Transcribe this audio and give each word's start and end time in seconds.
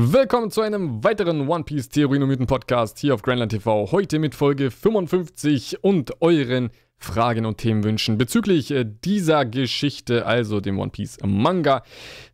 Willkommen 0.00 0.52
zu 0.52 0.60
einem 0.60 1.02
weiteren 1.02 1.48
One 1.48 1.64
Piece 1.64 1.88
Theorien 1.88 2.22
und 2.22 2.28
Mythen 2.28 2.46
Podcast 2.46 3.00
hier 3.00 3.14
auf 3.14 3.22
Grandland 3.22 3.50
TV. 3.50 3.90
Heute 3.90 4.20
mit 4.20 4.36
Folge 4.36 4.70
55 4.70 5.82
und 5.82 6.22
euren 6.22 6.70
Fragen 6.98 7.44
und 7.44 7.58
Themenwünschen 7.58 8.16
bezüglich 8.16 8.70
äh, 8.70 8.84
dieser 8.84 9.44
Geschichte, 9.44 10.24
also 10.24 10.60
dem 10.60 10.78
One 10.78 10.92
Piece 10.92 11.18
Manga. 11.26 11.82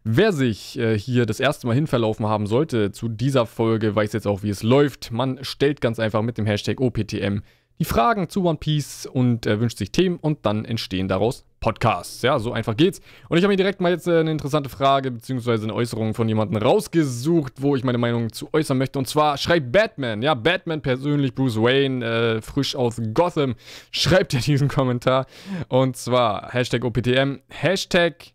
Wer 0.02 0.34
sich 0.34 0.78
äh, 0.78 0.98
hier 0.98 1.24
das 1.24 1.40
erste 1.40 1.66
Mal 1.66 1.72
hinverlaufen 1.72 2.26
haben 2.26 2.46
sollte 2.46 2.92
zu 2.92 3.08
dieser 3.08 3.46
Folge, 3.46 3.96
weiß 3.96 4.12
jetzt 4.12 4.26
auch, 4.26 4.42
wie 4.42 4.50
es 4.50 4.62
läuft. 4.62 5.10
Man 5.10 5.42
stellt 5.42 5.80
ganz 5.80 5.98
einfach 5.98 6.20
mit 6.20 6.36
dem 6.36 6.44
Hashtag 6.44 6.82
OPTM 6.82 7.38
die 7.78 7.84
Fragen 7.84 8.28
zu 8.28 8.44
One 8.44 8.58
Piece 8.58 9.06
und 9.06 9.46
äh, 9.46 9.60
wünscht 9.60 9.78
sich 9.78 9.90
Themen 9.90 10.16
und 10.16 10.46
dann 10.46 10.64
entstehen 10.64 11.08
daraus 11.08 11.44
Podcasts. 11.64 12.20
Ja, 12.22 12.38
so 12.38 12.52
einfach 12.52 12.76
geht's. 12.76 13.00
Und 13.28 13.38
ich 13.38 13.42
habe 13.42 13.52
mir 13.52 13.56
direkt 13.56 13.80
mal 13.80 13.90
jetzt 13.90 14.06
äh, 14.06 14.20
eine 14.20 14.30
interessante 14.30 14.68
Frage 14.68 15.10
bzw. 15.10 15.62
eine 15.62 15.74
Äußerung 15.74 16.12
von 16.12 16.28
jemandem 16.28 16.62
rausgesucht, 16.62 17.54
wo 17.62 17.74
ich 17.74 17.82
meine 17.82 17.98
Meinung 17.98 18.32
zu 18.32 18.48
äußern 18.52 18.76
möchte. 18.76 18.98
Und 18.98 19.08
zwar 19.08 19.38
schreibt 19.38 19.72
Batman, 19.72 20.20
ja, 20.20 20.34
Batman 20.34 20.82
persönlich, 20.82 21.34
Bruce 21.34 21.56
Wayne, 21.56 22.04
äh, 22.04 22.42
frisch 22.42 22.76
aus 22.76 23.00
Gotham, 23.14 23.54
schreibt 23.90 24.34
ja 24.34 24.40
diesen 24.40 24.68
Kommentar. 24.68 25.26
Und 25.68 25.96
zwar 25.96 26.52
Hashtag 26.52 26.84
OPTM, 26.84 27.38
Hashtag 27.48 28.34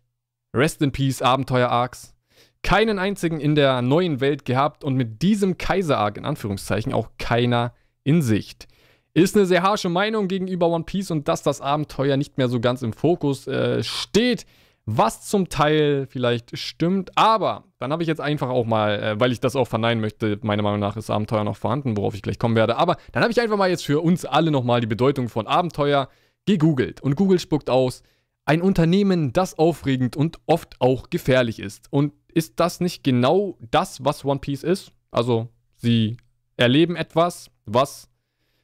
Rest 0.52 0.82
in 0.82 0.90
Peace 0.90 1.22
Abenteuer 1.22 1.68
Arcs. 1.68 2.14
Keinen 2.62 2.98
einzigen 2.98 3.40
in 3.40 3.54
der 3.54 3.80
neuen 3.80 4.20
Welt 4.20 4.44
gehabt 4.44 4.82
und 4.82 4.96
mit 4.96 5.22
diesem 5.22 5.56
Kaiser-Arc 5.56 6.18
in 6.18 6.24
Anführungszeichen 6.26 6.92
auch 6.92 7.10
keiner 7.16 7.72
in 8.02 8.20
Sicht. 8.22 8.66
Ist 9.12 9.36
eine 9.36 9.46
sehr 9.46 9.62
harsche 9.62 9.88
Meinung 9.88 10.28
gegenüber 10.28 10.68
One 10.68 10.84
Piece 10.84 11.10
und 11.10 11.26
dass 11.26 11.42
das 11.42 11.60
Abenteuer 11.60 12.16
nicht 12.16 12.38
mehr 12.38 12.48
so 12.48 12.60
ganz 12.60 12.82
im 12.82 12.92
Fokus 12.92 13.46
äh, 13.48 13.82
steht, 13.82 14.46
was 14.86 15.22
zum 15.28 15.48
Teil 15.48 16.06
vielleicht 16.08 16.56
stimmt. 16.56 17.10
Aber 17.16 17.64
dann 17.78 17.92
habe 17.92 18.02
ich 18.02 18.08
jetzt 18.08 18.20
einfach 18.20 18.48
auch 18.48 18.66
mal, 18.66 19.02
äh, 19.02 19.20
weil 19.20 19.32
ich 19.32 19.40
das 19.40 19.56
auch 19.56 19.66
verneinen 19.66 20.00
möchte, 20.00 20.38
meiner 20.42 20.62
Meinung 20.62 20.80
nach 20.80 20.96
ist 20.96 21.10
Abenteuer 21.10 21.44
noch 21.44 21.56
vorhanden, 21.56 21.96
worauf 21.96 22.14
ich 22.14 22.22
gleich 22.22 22.38
kommen 22.38 22.56
werde. 22.56 22.76
Aber 22.76 22.96
dann 23.12 23.22
habe 23.22 23.32
ich 23.32 23.40
einfach 23.40 23.56
mal 23.56 23.70
jetzt 23.70 23.84
für 23.84 24.00
uns 24.00 24.24
alle 24.24 24.50
nochmal 24.50 24.80
die 24.80 24.86
Bedeutung 24.86 25.28
von 25.28 25.46
Abenteuer 25.46 26.08
gegoogelt. 26.46 27.00
Und 27.00 27.16
Google 27.16 27.38
spuckt 27.38 27.70
aus, 27.70 28.02
ein 28.44 28.62
Unternehmen, 28.62 29.32
das 29.32 29.58
aufregend 29.58 30.16
und 30.16 30.38
oft 30.46 30.80
auch 30.80 31.10
gefährlich 31.10 31.60
ist. 31.60 31.86
Und 31.90 32.12
ist 32.32 32.58
das 32.58 32.80
nicht 32.80 33.04
genau 33.04 33.58
das, 33.70 34.04
was 34.04 34.24
One 34.24 34.40
Piece 34.40 34.62
ist? 34.62 34.92
Also, 35.10 35.48
sie 35.76 36.16
erleben 36.56 36.96
etwas, 36.96 37.50
was 37.64 38.09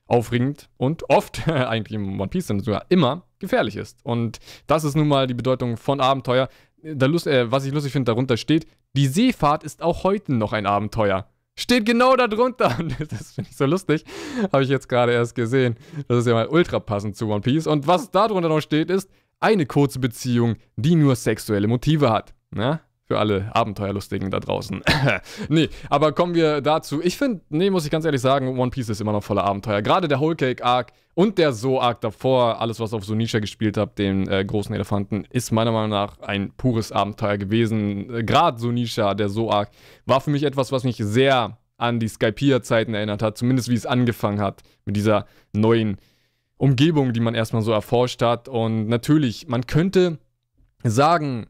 aufregend 0.06 0.68
und 0.76 1.08
oft, 1.10 1.48
eigentlich 1.48 1.94
im 1.94 2.20
One 2.20 2.28
Piece 2.28 2.46
sind 2.46 2.64
sogar 2.64 2.86
immer, 2.88 3.24
gefährlich 3.38 3.76
ist. 3.76 3.98
Und 4.04 4.38
das 4.66 4.84
ist 4.84 4.96
nun 4.96 5.08
mal 5.08 5.26
die 5.26 5.34
Bedeutung 5.34 5.76
von 5.76 6.00
Abenteuer. 6.00 6.48
Da 6.82 7.06
Lust, 7.06 7.26
äh, 7.26 7.50
was 7.50 7.64
ich 7.64 7.72
lustig 7.72 7.92
finde, 7.92 8.10
darunter 8.12 8.36
steht, 8.36 8.66
die 8.94 9.06
Seefahrt 9.06 9.64
ist 9.64 9.82
auch 9.82 10.04
heute 10.04 10.34
noch 10.34 10.52
ein 10.52 10.66
Abenteuer. 10.66 11.26
Steht 11.58 11.86
genau 11.86 12.16
darunter. 12.16 12.76
Das 13.08 13.32
finde 13.32 13.50
ich 13.50 13.56
so 13.56 13.64
lustig. 13.66 14.04
Habe 14.52 14.62
ich 14.62 14.68
jetzt 14.68 14.88
gerade 14.88 15.12
erst 15.12 15.34
gesehen. 15.34 15.76
Das 16.06 16.18
ist 16.18 16.26
ja 16.26 16.34
mal 16.34 16.48
ultra 16.48 16.80
passend 16.80 17.16
zu 17.16 17.28
One 17.28 17.40
Piece. 17.40 17.66
Und 17.66 17.86
was 17.86 18.10
darunter 18.10 18.48
noch 18.48 18.60
steht, 18.60 18.90
ist 18.90 19.10
eine 19.40 19.66
kurze 19.66 19.98
Beziehung, 19.98 20.56
die 20.76 20.94
nur 20.94 21.16
sexuelle 21.16 21.66
Motive 21.66 22.10
hat. 22.10 22.34
Ja? 22.54 22.80
Für 23.08 23.20
alle 23.20 23.54
Abenteuerlustigen 23.54 24.32
da 24.32 24.40
draußen. 24.40 24.82
nee, 25.48 25.68
aber 25.88 26.10
kommen 26.10 26.34
wir 26.34 26.60
dazu. 26.60 27.00
Ich 27.00 27.16
finde, 27.16 27.40
nee, 27.50 27.70
muss 27.70 27.84
ich 27.84 27.90
ganz 27.92 28.04
ehrlich 28.04 28.20
sagen, 28.20 28.58
One 28.58 28.70
Piece 28.70 28.88
ist 28.88 29.00
immer 29.00 29.12
noch 29.12 29.22
voller 29.22 29.44
Abenteuer. 29.44 29.80
Gerade 29.80 30.08
der 30.08 30.18
Whole 30.18 30.34
Cake 30.34 30.64
Arc 30.64 30.92
und 31.14 31.38
der 31.38 31.52
So 31.52 31.80
Arc 31.80 32.00
davor, 32.00 32.60
alles, 32.60 32.80
was 32.80 32.92
auf 32.92 33.04
Sonisha 33.04 33.38
gespielt 33.38 33.76
hat, 33.76 33.98
den 33.98 34.28
äh, 34.28 34.44
großen 34.44 34.74
Elefanten, 34.74 35.24
ist 35.30 35.52
meiner 35.52 35.70
Meinung 35.70 35.90
nach 35.90 36.18
ein 36.18 36.52
pures 36.56 36.90
Abenteuer 36.90 37.38
gewesen. 37.38 38.12
Äh, 38.12 38.24
Gerade 38.24 38.58
Sonisha, 38.58 39.14
der 39.14 39.28
So 39.28 39.52
Arc, 39.52 39.70
war 40.04 40.20
für 40.20 40.30
mich 40.30 40.42
etwas, 40.42 40.72
was 40.72 40.82
mich 40.82 40.96
sehr 40.96 41.58
an 41.78 42.00
die 42.00 42.08
Skypiea-Zeiten 42.08 42.92
erinnert 42.92 43.22
hat. 43.22 43.38
Zumindest 43.38 43.68
wie 43.68 43.74
es 43.74 43.86
angefangen 43.86 44.40
hat 44.40 44.62
mit 44.84 44.96
dieser 44.96 45.26
neuen 45.52 45.98
Umgebung, 46.56 47.12
die 47.12 47.20
man 47.20 47.34
erstmal 47.34 47.62
so 47.62 47.72
erforscht 47.72 48.22
hat. 48.22 48.48
Und 48.48 48.88
natürlich, 48.88 49.46
man 49.48 49.66
könnte 49.66 50.18
sagen, 50.82 51.46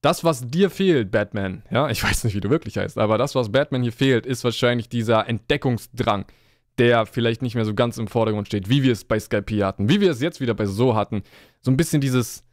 das, 0.00 0.24
was 0.24 0.46
dir 0.46 0.70
fehlt, 0.70 1.10
Batman, 1.10 1.62
ja, 1.70 1.88
ich 1.90 2.02
weiß 2.04 2.24
nicht, 2.24 2.34
wie 2.34 2.40
du 2.40 2.50
wirklich 2.50 2.78
heißt, 2.78 2.98
aber 2.98 3.18
das, 3.18 3.34
was 3.34 3.52
Batman 3.52 3.82
hier 3.82 3.92
fehlt, 3.92 4.26
ist 4.26 4.44
wahrscheinlich 4.44 4.88
dieser 4.88 5.28
Entdeckungsdrang, 5.28 6.26
der 6.78 7.06
vielleicht 7.06 7.42
nicht 7.42 7.54
mehr 7.54 7.64
so 7.64 7.74
ganz 7.74 7.98
im 7.98 8.08
Vordergrund 8.08 8.46
steht, 8.46 8.68
wie 8.68 8.82
wir 8.82 8.92
es 8.92 9.04
bei 9.04 9.20
Skype 9.20 9.64
hatten, 9.64 9.88
wie 9.88 10.00
wir 10.00 10.10
es 10.10 10.20
jetzt 10.20 10.40
wieder 10.40 10.54
bei 10.54 10.66
So 10.66 10.94
hatten. 10.94 11.22
So 11.60 11.70
ein 11.70 11.76
bisschen 11.76 12.00
dieses, 12.00 12.44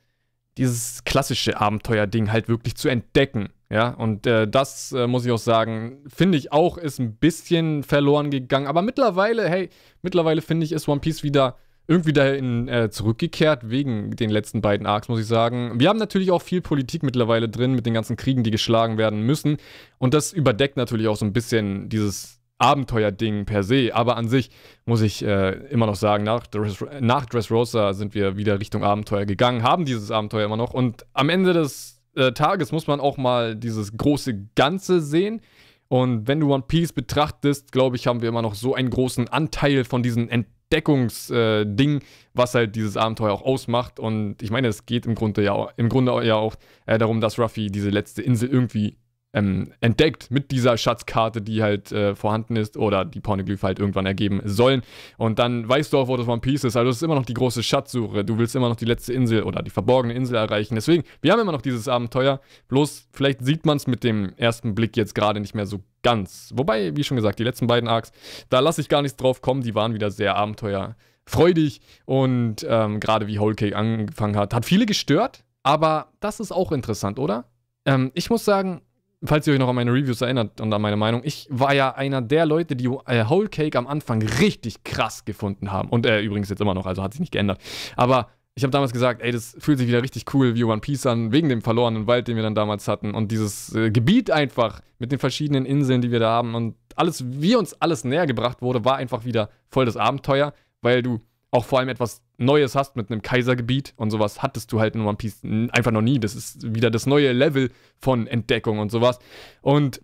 dieses 0.57 1.03
klassische 1.05 1.59
Abenteuer-Ding 1.61 2.31
halt 2.31 2.49
wirklich 2.49 2.75
zu 2.75 2.89
entdecken. 2.89 3.49
Ja, 3.69 3.89
und 3.89 4.25
äh, 4.25 4.47
das 4.47 4.93
äh, 4.93 5.07
muss 5.07 5.25
ich 5.25 5.31
auch 5.31 5.37
sagen, 5.37 5.97
finde 6.07 6.37
ich 6.37 6.53
auch, 6.53 6.77
ist 6.77 6.99
ein 6.99 7.15
bisschen 7.15 7.83
verloren 7.83 8.31
gegangen. 8.31 8.65
Aber 8.65 8.81
mittlerweile, 8.81 9.49
hey, 9.49 9.69
mittlerweile 10.01 10.41
finde 10.41 10.65
ich, 10.65 10.71
ist 10.71 10.87
One 10.87 11.01
Piece 11.01 11.23
wieder 11.23 11.57
irgendwie 11.87 12.13
dahin 12.13 12.67
äh, 12.67 12.89
zurückgekehrt 12.89 13.69
wegen 13.69 14.11
den 14.11 14.29
letzten 14.29 14.61
beiden 14.61 14.85
Arcs, 14.85 15.07
muss 15.07 15.21
ich 15.21 15.25
sagen. 15.25 15.79
Wir 15.79 15.87
haben 15.87 15.97
natürlich 15.97 16.31
auch 16.31 16.41
viel 16.41 16.61
Politik 16.61 17.01
mittlerweile 17.01 17.47
drin 17.47 17.73
mit 17.73 17.85
den 17.85 17.93
ganzen 17.93 18.17
Kriegen, 18.17 18.43
die 18.43 18.51
geschlagen 18.51 18.97
werden 18.97 19.21
müssen. 19.21 19.57
Und 19.97 20.13
das 20.13 20.33
überdeckt 20.33 20.75
natürlich 20.75 21.07
auch 21.07 21.15
so 21.15 21.25
ein 21.25 21.31
bisschen 21.31 21.87
dieses 21.87 22.41
Abenteuer-Ding 22.57 23.45
per 23.45 23.63
se. 23.63 23.91
Aber 23.93 24.17
an 24.17 24.27
sich 24.27 24.49
muss 24.85 25.01
ich 25.01 25.23
äh, 25.23 25.51
immer 25.69 25.85
noch 25.85 25.95
sagen, 25.95 26.25
nach, 26.25 26.45
Dress, 26.47 26.83
nach 26.99 27.25
Dressrosa 27.25 27.93
sind 27.93 28.13
wir 28.13 28.35
wieder 28.35 28.59
Richtung 28.59 28.83
Abenteuer 28.83 29.25
gegangen, 29.25 29.63
haben 29.63 29.85
dieses 29.85 30.11
Abenteuer 30.11 30.45
immer 30.45 30.57
noch. 30.57 30.73
Und 30.73 31.05
am 31.13 31.29
Ende 31.29 31.53
des 31.53 32.01
äh, 32.15 32.33
Tages 32.33 32.73
muss 32.73 32.87
man 32.87 32.99
auch 32.99 33.15
mal 33.15 33.55
dieses 33.55 33.95
große 33.95 34.47
Ganze 34.55 34.99
sehen. 34.99 35.41
Und 35.87 36.27
wenn 36.27 36.41
du 36.41 36.53
One 36.53 36.65
Piece 36.67 36.91
betrachtest, 36.91 37.71
glaube 37.71 37.95
ich, 37.95 38.07
haben 38.07 38.21
wir 38.21 38.27
immer 38.27 38.41
noch 38.41 38.55
so 38.55 38.75
einen 38.75 38.89
großen 38.89 39.29
Anteil 39.29 39.85
von 39.85 40.03
diesen 40.03 40.27
Entdeckungen 40.27 40.56
Entdeckungsding, 40.69 41.97
äh, 41.97 42.05
was 42.33 42.53
halt 42.53 42.75
dieses 42.75 42.97
Abenteuer 42.97 43.31
auch 43.31 43.41
ausmacht. 43.41 43.99
Und 43.99 44.41
ich 44.41 44.51
meine, 44.51 44.67
es 44.67 44.85
geht 44.85 45.05
im 45.05 45.15
Grunde 45.15 45.43
ja, 45.43 45.69
im 45.77 45.89
Grunde 45.89 46.25
ja 46.25 46.35
auch 46.35 46.55
äh, 46.85 46.97
darum, 46.97 47.21
dass 47.21 47.39
Ruffy 47.39 47.67
diese 47.67 47.89
letzte 47.89 48.21
Insel 48.21 48.49
irgendwie 48.49 48.97
ähm, 49.37 49.71
entdeckt 49.81 50.31
mit 50.31 50.51
dieser 50.51 50.77
Schatzkarte, 50.77 51.41
die 51.41 51.61
halt 51.61 51.91
äh, 51.91 52.15
vorhanden 52.15 52.55
ist 52.55 52.75
oder 52.75 53.05
die 53.05 53.19
Pornoglyph 53.19 53.61
halt 53.61 53.79
irgendwann 53.79 54.05
ergeben 54.05 54.41
sollen. 54.43 54.81
Und 55.17 55.37
dann 55.37 55.67
weißt 55.69 55.93
du 55.93 55.99
auch, 55.99 56.07
wo 56.07 56.17
das 56.17 56.27
One 56.27 56.41
Piece 56.41 56.63
ist. 56.63 56.75
Also 56.75 56.89
es 56.89 56.97
ist 56.97 57.03
immer 57.03 57.15
noch 57.15 57.25
die 57.25 57.35
große 57.35 57.61
Schatzsuche. 57.61 58.25
Du 58.25 58.37
willst 58.37 58.55
immer 58.55 58.69
noch 58.69 58.75
die 58.75 58.85
letzte 58.85 59.13
Insel 59.13 59.43
oder 59.43 59.61
die 59.61 59.69
verborgene 59.69 60.13
Insel 60.13 60.35
erreichen. 60.35 60.75
Deswegen, 60.75 61.03
wir 61.21 61.31
haben 61.31 61.39
immer 61.39 61.51
noch 61.51 61.61
dieses 61.61 61.87
Abenteuer. 61.87 62.41
Bloß 62.67 63.09
vielleicht 63.11 63.45
sieht 63.45 63.65
man 63.65 63.77
es 63.77 63.85
mit 63.85 64.03
dem 64.03 64.33
ersten 64.37 64.73
Blick 64.73 64.97
jetzt 64.97 65.13
gerade 65.13 65.39
nicht 65.39 65.53
mehr 65.53 65.67
so 65.67 65.83
ganz. 66.01 66.51
Wobei, 66.55 66.95
wie 66.95 67.03
schon 67.03 67.17
gesagt, 67.17 67.37
die 67.37 67.43
letzten 67.43 67.67
beiden 67.67 67.87
Arcs, 67.87 68.11
da 68.49 68.59
lasse 68.59 68.81
ich 68.81 68.89
gar 68.89 69.03
nichts 69.03 69.17
drauf 69.17 69.41
kommen. 69.41 69.61
Die 69.61 69.75
waren 69.75 69.93
wieder 69.93 70.09
sehr 70.09 70.35
abenteuerfreudig. 70.35 71.81
Und 72.05 72.65
ähm, 72.67 72.99
gerade 72.99 73.27
wie 73.27 73.39
Whole 73.39 73.55
Cake 73.55 73.75
angefangen 73.75 74.35
hat, 74.35 74.53
hat 74.55 74.65
viele 74.65 74.87
gestört. 74.87 75.43
Aber 75.61 76.07
das 76.21 76.39
ist 76.39 76.51
auch 76.51 76.71
interessant, 76.71 77.19
oder? 77.19 77.45
Ähm, 77.85 78.11
ich 78.15 78.29
muss 78.29 78.45
sagen, 78.45 78.81
falls 79.27 79.47
ihr 79.47 79.53
euch 79.53 79.59
noch 79.59 79.69
an 79.69 79.75
meine 79.75 79.91
Reviews 79.91 80.21
erinnert 80.21 80.59
und 80.61 80.73
an 80.73 80.81
meine 80.81 80.95
Meinung, 80.97 81.21
ich 81.23 81.47
war 81.49 81.73
ja 81.73 81.93
einer 81.93 82.21
der 82.21 82.45
Leute, 82.45 82.75
die 82.75 82.85
äh, 82.85 83.25
Whole 83.29 83.49
Cake 83.49 83.77
am 83.77 83.87
Anfang 83.87 84.21
richtig 84.21 84.83
krass 84.83 85.25
gefunden 85.25 85.71
haben. 85.71 85.89
Und 85.89 86.05
äh, 86.05 86.21
übrigens 86.21 86.49
jetzt 86.49 86.61
immer 86.61 86.73
noch, 86.73 86.85
also 86.85 87.03
hat 87.03 87.13
sich 87.13 87.19
nicht 87.19 87.31
geändert. 87.31 87.59
Aber 87.95 88.29
ich 88.55 88.63
habe 88.63 88.71
damals 88.71 88.91
gesagt, 88.91 89.21
ey, 89.21 89.31
das 89.31 89.55
fühlt 89.59 89.77
sich 89.77 89.87
wieder 89.87 90.01
richtig 90.01 90.33
cool 90.33 90.55
wie 90.55 90.63
One 90.63 90.81
Piece 90.81 91.05
an, 91.05 91.31
wegen 91.31 91.47
dem 91.47 91.61
verlorenen 91.61 92.07
Wald, 92.07 92.27
den 92.27 92.35
wir 92.35 92.43
dann 92.43 92.55
damals 92.55 92.87
hatten. 92.87 93.13
Und 93.13 93.31
dieses 93.31 93.75
äh, 93.75 93.91
Gebiet 93.91 94.31
einfach 94.31 94.81
mit 94.97 95.11
den 95.11 95.19
verschiedenen 95.19 95.65
Inseln, 95.65 96.01
die 96.01 96.11
wir 96.11 96.19
da 96.19 96.31
haben. 96.31 96.55
Und 96.55 96.75
alles, 96.95 97.23
wie 97.27 97.55
uns 97.55 97.73
alles 97.75 98.03
näher 98.03 98.25
gebracht 98.25 98.61
wurde, 98.63 98.83
war 98.83 98.95
einfach 98.95 99.25
wieder 99.25 99.49
voll 99.69 99.85
das 99.85 99.95
Abenteuer, 99.95 100.53
weil 100.81 101.03
du 101.03 101.21
auch 101.57 101.65
vor 101.65 101.79
allem 101.79 101.89
etwas 101.89 102.21
Neues 102.37 102.75
hast 102.75 102.95
mit 102.95 103.11
einem 103.11 103.21
Kaisergebiet 103.21 103.93
und 103.97 104.11
sowas 104.11 104.43
hattest 104.43 104.71
du 104.71 104.79
halt 104.79 104.95
in 104.95 105.01
One 105.01 105.17
Piece 105.17 105.41
einfach 105.71 105.91
noch 105.91 106.01
nie. 106.01 106.19
Das 106.19 106.35
ist 106.35 106.73
wieder 106.73 106.91
das 106.91 107.07
neue 107.07 107.33
Level 107.33 107.71
von 107.99 108.27
Entdeckung 108.27 108.79
und 108.79 108.91
sowas. 108.91 109.17
Und 109.61 110.01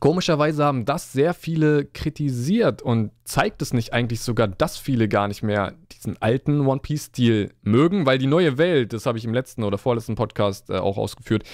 komischerweise 0.00 0.64
haben 0.64 0.84
das 0.84 1.12
sehr 1.12 1.32
viele 1.32 1.86
kritisiert 1.86 2.82
und 2.82 3.12
zeigt 3.24 3.62
es 3.62 3.72
nicht 3.72 3.92
eigentlich 3.92 4.20
sogar, 4.20 4.46
dass 4.46 4.76
viele 4.76 5.08
gar 5.08 5.28
nicht 5.28 5.42
mehr 5.42 5.74
diesen 5.92 6.20
alten 6.20 6.66
One 6.66 6.80
Piece-Stil 6.80 7.54
mögen, 7.62 8.04
weil 8.04 8.18
die 8.18 8.26
neue 8.26 8.58
Welt, 8.58 8.92
das 8.92 9.06
habe 9.06 9.16
ich 9.16 9.24
im 9.24 9.32
letzten 9.32 9.64
oder 9.64 9.78
vorletzten 9.78 10.16
Podcast 10.16 10.68
äh, 10.68 10.74
auch 10.74 10.98
ausgeführt, 10.98 11.44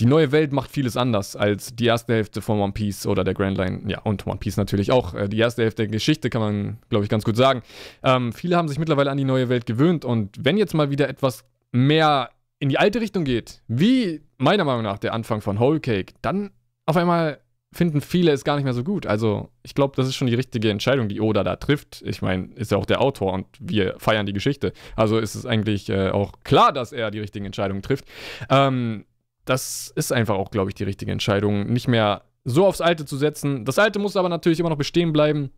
die 0.00 0.06
neue 0.06 0.32
Welt 0.32 0.52
macht 0.52 0.70
vieles 0.70 0.96
anders 0.96 1.36
als 1.36 1.76
die 1.76 1.84
erste 1.84 2.14
Hälfte 2.14 2.40
von 2.40 2.58
One 2.58 2.72
Piece 2.72 3.06
oder 3.06 3.22
der 3.22 3.34
Grand 3.34 3.58
Line. 3.58 3.82
Ja, 3.86 4.00
und 4.00 4.26
One 4.26 4.38
Piece 4.38 4.56
natürlich 4.56 4.90
auch. 4.90 5.14
Äh, 5.14 5.28
die 5.28 5.38
erste 5.38 5.62
Hälfte 5.62 5.82
der 5.82 5.92
Geschichte 5.92 6.30
kann 6.30 6.40
man, 6.40 6.78
glaube 6.88 7.04
ich, 7.04 7.10
ganz 7.10 7.22
gut 7.24 7.36
sagen. 7.36 7.62
Ähm, 8.02 8.32
viele 8.32 8.56
haben 8.56 8.66
sich 8.66 8.78
mittlerweile 8.78 9.10
an 9.10 9.18
die 9.18 9.24
neue 9.24 9.50
Welt 9.50 9.66
gewöhnt 9.66 10.04
und 10.06 10.36
wenn 10.40 10.56
jetzt 10.56 10.74
mal 10.74 10.90
wieder 10.90 11.08
etwas 11.08 11.44
mehr 11.70 12.30
in 12.58 12.70
die 12.70 12.78
alte 12.78 13.00
Richtung 13.00 13.24
geht, 13.24 13.62
wie 13.68 14.22
meiner 14.38 14.64
Meinung 14.64 14.82
nach 14.82 14.98
der 14.98 15.12
Anfang 15.12 15.42
von 15.42 15.60
Whole 15.60 15.80
Cake, 15.80 16.14
dann 16.22 16.50
auf 16.86 16.96
einmal 16.96 17.38
finden 17.72 18.00
viele 18.00 18.32
es 18.32 18.42
gar 18.42 18.56
nicht 18.56 18.64
mehr 18.64 18.72
so 18.72 18.82
gut. 18.82 19.06
Also, 19.06 19.50
ich 19.62 19.74
glaube, 19.74 19.94
das 19.96 20.08
ist 20.08 20.16
schon 20.16 20.26
die 20.26 20.34
richtige 20.34 20.70
Entscheidung, 20.70 21.08
die 21.08 21.20
Oda 21.20 21.44
da 21.44 21.56
trifft. 21.56 22.02
Ich 22.04 22.20
meine, 22.20 22.48
ist 22.56 22.72
ja 22.72 22.78
auch 22.78 22.86
der 22.86 23.00
Autor 23.00 23.32
und 23.32 23.46
wir 23.60 23.94
feiern 23.98 24.26
die 24.26 24.32
Geschichte. 24.32 24.72
Also 24.96 25.18
ist 25.18 25.34
es 25.34 25.46
eigentlich 25.46 25.88
äh, 25.88 26.10
auch 26.10 26.32
klar, 26.42 26.72
dass 26.72 26.92
er 26.92 27.10
die 27.10 27.20
richtigen 27.20 27.46
Entscheidungen 27.46 27.82
trifft. 27.82 28.06
Ähm, 28.48 29.04
das 29.44 29.92
ist 29.94 30.12
einfach 30.12 30.36
auch, 30.36 30.50
glaube 30.50 30.70
ich, 30.70 30.74
die 30.74 30.84
richtige 30.84 31.12
Entscheidung. 31.12 31.66
Nicht 31.72 31.88
mehr 31.88 32.22
so 32.44 32.66
aufs 32.66 32.80
Alte 32.80 33.04
zu 33.04 33.16
setzen. 33.16 33.64
Das 33.64 33.78
Alte 33.78 33.98
muss 33.98 34.16
aber 34.16 34.28
natürlich 34.28 34.60
immer 34.60 34.70
noch 34.70 34.76
bestehen 34.76 35.12
bleiben. 35.12 35.50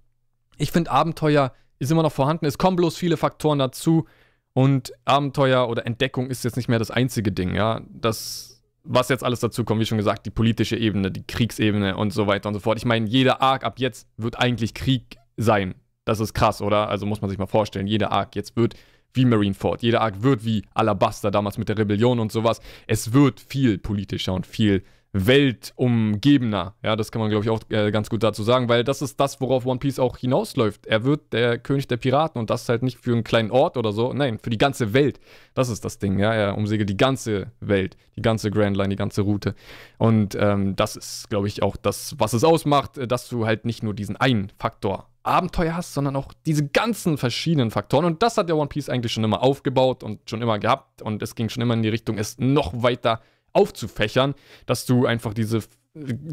Ich 0.58 0.72
finde, 0.72 0.90
Abenteuer 0.90 1.52
ist 1.78 1.90
immer 1.90 2.02
noch 2.02 2.12
vorhanden. 2.12 2.46
Es 2.46 2.58
kommen 2.58 2.76
bloß 2.76 2.96
viele 2.96 3.16
Faktoren 3.16 3.58
dazu. 3.58 4.06
Und 4.54 4.92
Abenteuer 5.04 5.68
oder 5.68 5.86
Entdeckung 5.86 6.28
ist 6.28 6.44
jetzt 6.44 6.56
nicht 6.56 6.68
mehr 6.68 6.78
das 6.78 6.90
einzige 6.90 7.32
Ding, 7.32 7.54
ja. 7.54 7.80
Das, 7.88 8.62
was 8.84 9.08
jetzt 9.08 9.24
alles 9.24 9.40
dazu 9.40 9.64
kommt, 9.64 9.80
wie 9.80 9.86
schon 9.86 9.98
gesagt, 9.98 10.26
die 10.26 10.30
politische 10.30 10.76
Ebene, 10.76 11.10
die 11.10 11.26
Kriegsebene 11.26 11.96
und 11.96 12.12
so 12.12 12.26
weiter 12.26 12.48
und 12.48 12.54
so 12.54 12.60
fort. 12.60 12.76
Ich 12.78 12.84
meine, 12.84 13.06
jeder 13.06 13.40
Arc 13.40 13.64
ab 13.64 13.78
jetzt 13.78 14.08
wird 14.18 14.38
eigentlich 14.38 14.74
Krieg 14.74 15.16
sein. 15.36 15.74
Das 16.04 16.20
ist 16.20 16.34
krass, 16.34 16.60
oder? 16.60 16.88
Also 16.88 17.06
muss 17.06 17.20
man 17.20 17.30
sich 17.30 17.38
mal 17.38 17.46
vorstellen, 17.46 17.86
jeder 17.86 18.12
Arc 18.12 18.36
jetzt 18.36 18.56
wird 18.56 18.74
wie 19.14 19.24
Marineford, 19.24 19.82
jeder 19.82 20.00
Arc 20.00 20.22
wird 20.22 20.44
wie 20.44 20.64
Alabaster 20.74 21.30
damals 21.30 21.58
mit 21.58 21.68
der 21.68 21.78
Rebellion 21.78 22.18
und 22.18 22.32
sowas. 22.32 22.60
Es 22.86 23.12
wird 23.12 23.40
viel 23.40 23.78
politischer 23.78 24.34
und 24.34 24.46
viel 24.46 24.82
weltumgebener. 25.12 26.74
Ja, 26.82 26.96
das 26.96 27.12
kann 27.12 27.20
man, 27.20 27.30
glaube 27.30 27.44
ich, 27.44 27.50
auch 27.50 27.60
äh, 27.68 27.90
ganz 27.90 28.08
gut 28.08 28.22
dazu 28.22 28.42
sagen, 28.42 28.68
weil 28.68 28.82
das 28.82 29.02
ist 29.02 29.20
das, 29.20 29.40
worauf 29.40 29.66
One 29.66 29.78
Piece 29.78 29.98
auch 29.98 30.16
hinausläuft. 30.16 30.86
Er 30.86 31.04
wird 31.04 31.32
der 31.34 31.58
König 31.58 31.86
der 31.86 31.98
Piraten 31.98 32.40
und 32.40 32.48
das 32.48 32.68
halt 32.68 32.82
nicht 32.82 32.98
für 32.98 33.12
einen 33.12 33.24
kleinen 33.24 33.50
Ort 33.50 33.76
oder 33.76 33.92
so, 33.92 34.12
nein, 34.14 34.38
für 34.38 34.48
die 34.48 34.58
ganze 34.58 34.94
Welt. 34.94 35.20
Das 35.54 35.68
ist 35.68 35.84
das 35.84 35.98
Ding, 35.98 36.18
ja. 36.18 36.32
Er 36.32 36.56
umsegelt 36.56 36.88
die 36.88 36.96
ganze 36.96 37.52
Welt, 37.60 37.96
die 38.16 38.22
ganze 38.22 38.50
Grand 38.50 38.76
Line, 38.76 38.88
die 38.88 38.96
ganze 38.96 39.20
Route. 39.20 39.54
Und 39.98 40.34
ähm, 40.34 40.76
das 40.76 40.96
ist, 40.96 41.28
glaube 41.28 41.46
ich, 41.46 41.62
auch 41.62 41.76
das, 41.76 42.14
was 42.18 42.32
es 42.32 42.42
ausmacht, 42.42 42.96
äh, 42.96 43.06
dass 43.06 43.28
du 43.28 43.44
halt 43.44 43.66
nicht 43.66 43.82
nur 43.82 43.94
diesen 43.94 44.16
einen 44.16 44.50
Faktor 44.58 45.08
Abenteuer 45.24 45.76
hast, 45.76 45.94
sondern 45.94 46.16
auch 46.16 46.32
diese 46.46 46.66
ganzen 46.66 47.16
verschiedenen 47.16 47.70
Faktoren. 47.70 48.06
Und 48.06 48.22
das 48.22 48.38
hat 48.38 48.48
der 48.48 48.56
One 48.56 48.68
Piece 48.68 48.88
eigentlich 48.88 49.12
schon 49.12 49.22
immer 49.22 49.42
aufgebaut 49.42 50.02
und 50.02 50.28
schon 50.28 50.42
immer 50.42 50.58
gehabt. 50.58 51.02
Und 51.02 51.22
es 51.22 51.34
ging 51.34 51.48
schon 51.48 51.62
immer 51.62 51.74
in 51.74 51.82
die 51.82 51.90
Richtung, 51.90 52.18
es 52.18 52.38
noch 52.38 52.82
weiter 52.82 53.20
aufzufächern, 53.52 54.34
dass 54.66 54.86
du 54.86 55.06
einfach 55.06 55.34
diese 55.34 55.62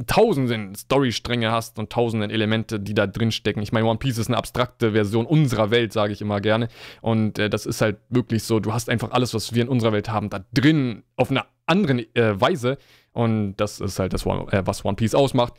tausenden 0.07 0.73
Storystränge 0.73 1.51
hast 1.51 1.79
und 1.79 1.91
tausenden 1.91 2.29
Elemente, 2.29 2.79
die 2.79 2.93
da 2.93 3.07
drin 3.07 3.31
stecken. 3.31 3.61
Ich 3.61 3.73
meine, 3.73 3.87
One 3.87 3.99
Piece 3.99 4.17
ist 4.17 4.27
eine 4.27 4.37
abstrakte 4.37 4.93
Version 4.93 5.25
unserer 5.25 5.69
Welt, 5.69 5.91
sage 5.91 6.13
ich 6.13 6.21
immer 6.21 6.39
gerne. 6.39 6.69
Und 7.01 7.39
äh, 7.39 7.49
das 7.49 7.65
ist 7.65 7.81
halt 7.81 7.97
wirklich 8.09 8.43
so, 8.43 8.61
du 8.61 8.71
hast 8.71 8.89
einfach 8.89 9.11
alles, 9.11 9.33
was 9.33 9.53
wir 9.53 9.63
in 9.63 9.67
unserer 9.67 9.91
Welt 9.91 10.09
haben, 10.09 10.29
da 10.29 10.45
drin 10.53 11.03
auf 11.17 11.29
eine 11.29 11.43
andere 11.65 12.07
äh, 12.15 12.39
Weise. 12.39 12.77
Und 13.11 13.57
das 13.57 13.81
ist 13.81 13.99
halt 13.99 14.13
das, 14.13 14.25
äh, 14.25 14.61
was 14.65 14.85
One 14.85 14.95
Piece 14.95 15.13
ausmacht. 15.13 15.53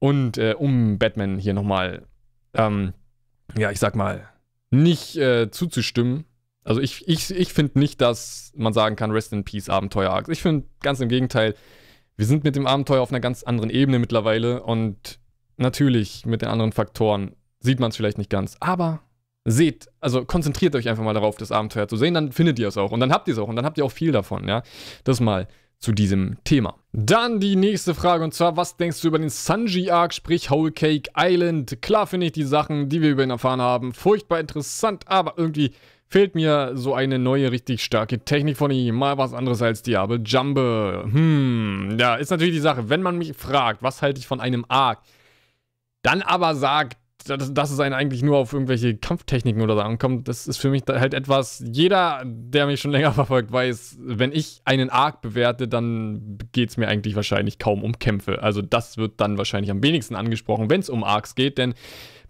Und 0.00 0.36
äh, 0.36 0.54
um 0.58 0.98
Batman 0.98 1.38
hier 1.38 1.54
nochmal, 1.54 2.06
ähm, 2.54 2.92
ja, 3.56 3.70
ich 3.70 3.78
sag 3.78 3.94
mal, 3.94 4.28
nicht 4.70 5.16
äh, 5.16 5.48
zuzustimmen, 5.52 6.24
also 6.64 6.80
ich, 6.80 7.06
ich, 7.06 7.30
ich 7.30 7.52
finde 7.52 7.78
nicht, 7.78 8.00
dass 8.00 8.52
man 8.56 8.72
sagen 8.72 8.96
kann, 8.96 9.10
Rest 9.10 9.32
in 9.32 9.44
Peace 9.44 9.68
Abenteuer 9.68 10.10
Arcs. 10.10 10.28
Ich 10.30 10.42
finde 10.42 10.66
ganz 10.80 11.00
im 11.00 11.08
Gegenteil, 11.08 11.54
wir 12.16 12.26
sind 12.26 12.44
mit 12.44 12.56
dem 12.56 12.66
Abenteuer 12.66 13.02
auf 13.02 13.10
einer 13.10 13.20
ganz 13.20 13.42
anderen 13.42 13.70
Ebene 13.70 13.98
mittlerweile 13.98 14.62
und 14.62 15.18
natürlich 15.56 16.26
mit 16.26 16.42
den 16.42 16.48
anderen 16.48 16.72
Faktoren 16.72 17.36
sieht 17.60 17.80
man 17.80 17.90
es 17.90 17.96
vielleicht 17.96 18.18
nicht 18.18 18.30
ganz, 18.30 18.56
aber 18.60 19.00
seht, 19.44 19.88
also 20.00 20.24
konzentriert 20.24 20.74
euch 20.74 20.88
einfach 20.88 21.04
mal 21.04 21.14
darauf, 21.14 21.36
das 21.36 21.52
Abenteuer 21.52 21.88
zu 21.88 21.96
sehen, 21.96 22.14
dann 22.14 22.32
findet 22.32 22.58
ihr 22.58 22.68
es 22.68 22.76
auch 22.76 22.92
und 22.92 23.00
dann 23.00 23.12
habt 23.12 23.28
ihr 23.28 23.32
es 23.32 23.38
auch 23.38 23.48
und 23.48 23.56
dann 23.56 23.64
habt 23.64 23.78
ihr 23.78 23.84
auch 23.84 23.92
viel 23.92 24.12
davon, 24.12 24.48
ja. 24.48 24.62
Das 25.04 25.20
mal 25.20 25.48
zu 25.78 25.92
diesem 25.92 26.38
Thema. 26.44 26.76
Dann 26.92 27.40
die 27.40 27.56
nächste 27.56 27.94
Frage 27.94 28.24
und 28.24 28.32
zwar, 28.32 28.56
was 28.56 28.78
denkst 28.78 29.02
du 29.02 29.08
über 29.08 29.18
den 29.18 29.28
Sanji 29.28 29.90
Arc, 29.90 30.14
sprich 30.14 30.50
Whole 30.50 30.72
Cake 30.72 31.10
Island? 31.16 31.82
Klar 31.82 32.06
finde 32.06 32.26
ich 32.26 32.32
die 32.32 32.44
Sachen, 32.44 32.88
die 32.88 33.02
wir 33.02 33.10
über 33.10 33.22
ihn 33.22 33.30
erfahren 33.30 33.60
haben, 33.60 33.92
furchtbar 33.92 34.40
interessant, 34.40 35.04
aber 35.08 35.34
irgendwie 35.36 35.72
fehlt 36.14 36.36
mir 36.36 36.70
so 36.74 36.94
eine 36.94 37.18
neue, 37.18 37.50
richtig 37.50 37.82
starke 37.82 38.20
Technik 38.20 38.56
von 38.56 38.70
ihm. 38.70 38.94
Mal 38.94 39.18
was 39.18 39.34
anderes 39.34 39.60
als 39.62 39.82
Diablo 39.82 40.18
Jumbe. 40.24 41.08
Hm, 41.10 41.96
ja, 41.98 42.14
ist 42.14 42.30
natürlich 42.30 42.54
die 42.54 42.60
Sache. 42.60 42.88
Wenn 42.88 43.02
man 43.02 43.18
mich 43.18 43.32
fragt, 43.32 43.82
was 43.82 44.00
halte 44.00 44.20
ich 44.20 44.28
von 44.28 44.40
einem 44.40 44.64
Arc, 44.68 45.00
dann 46.02 46.22
aber 46.22 46.54
sagt, 46.54 46.98
dass, 47.26 47.52
dass 47.52 47.72
es 47.72 47.80
einen 47.80 47.96
eigentlich 47.96 48.22
nur 48.22 48.36
auf 48.36 48.52
irgendwelche 48.52 48.96
Kampftechniken 48.96 49.60
oder 49.60 49.74
so 49.74 49.80
ankommt, 49.80 50.28
das 50.28 50.46
ist 50.46 50.58
für 50.58 50.70
mich 50.70 50.84
halt 50.86 51.14
etwas, 51.14 51.64
jeder, 51.66 52.22
der 52.24 52.66
mich 52.66 52.80
schon 52.80 52.90
länger 52.92 53.10
verfolgt, 53.10 53.50
weiß, 53.50 53.98
wenn 54.00 54.30
ich 54.30 54.60
einen 54.64 54.90
Arc 54.90 55.20
bewerte, 55.20 55.66
dann 55.66 56.38
geht 56.52 56.70
es 56.70 56.76
mir 56.76 56.86
eigentlich 56.86 57.16
wahrscheinlich 57.16 57.58
kaum 57.58 57.82
um 57.82 57.98
Kämpfe. 57.98 58.40
Also 58.40 58.62
das 58.62 58.98
wird 58.98 59.20
dann 59.20 59.36
wahrscheinlich 59.36 59.72
am 59.72 59.82
wenigsten 59.82 60.14
angesprochen, 60.14 60.70
wenn 60.70 60.78
es 60.78 60.90
um 60.90 61.02
Arcs 61.02 61.34
geht, 61.34 61.58
denn 61.58 61.74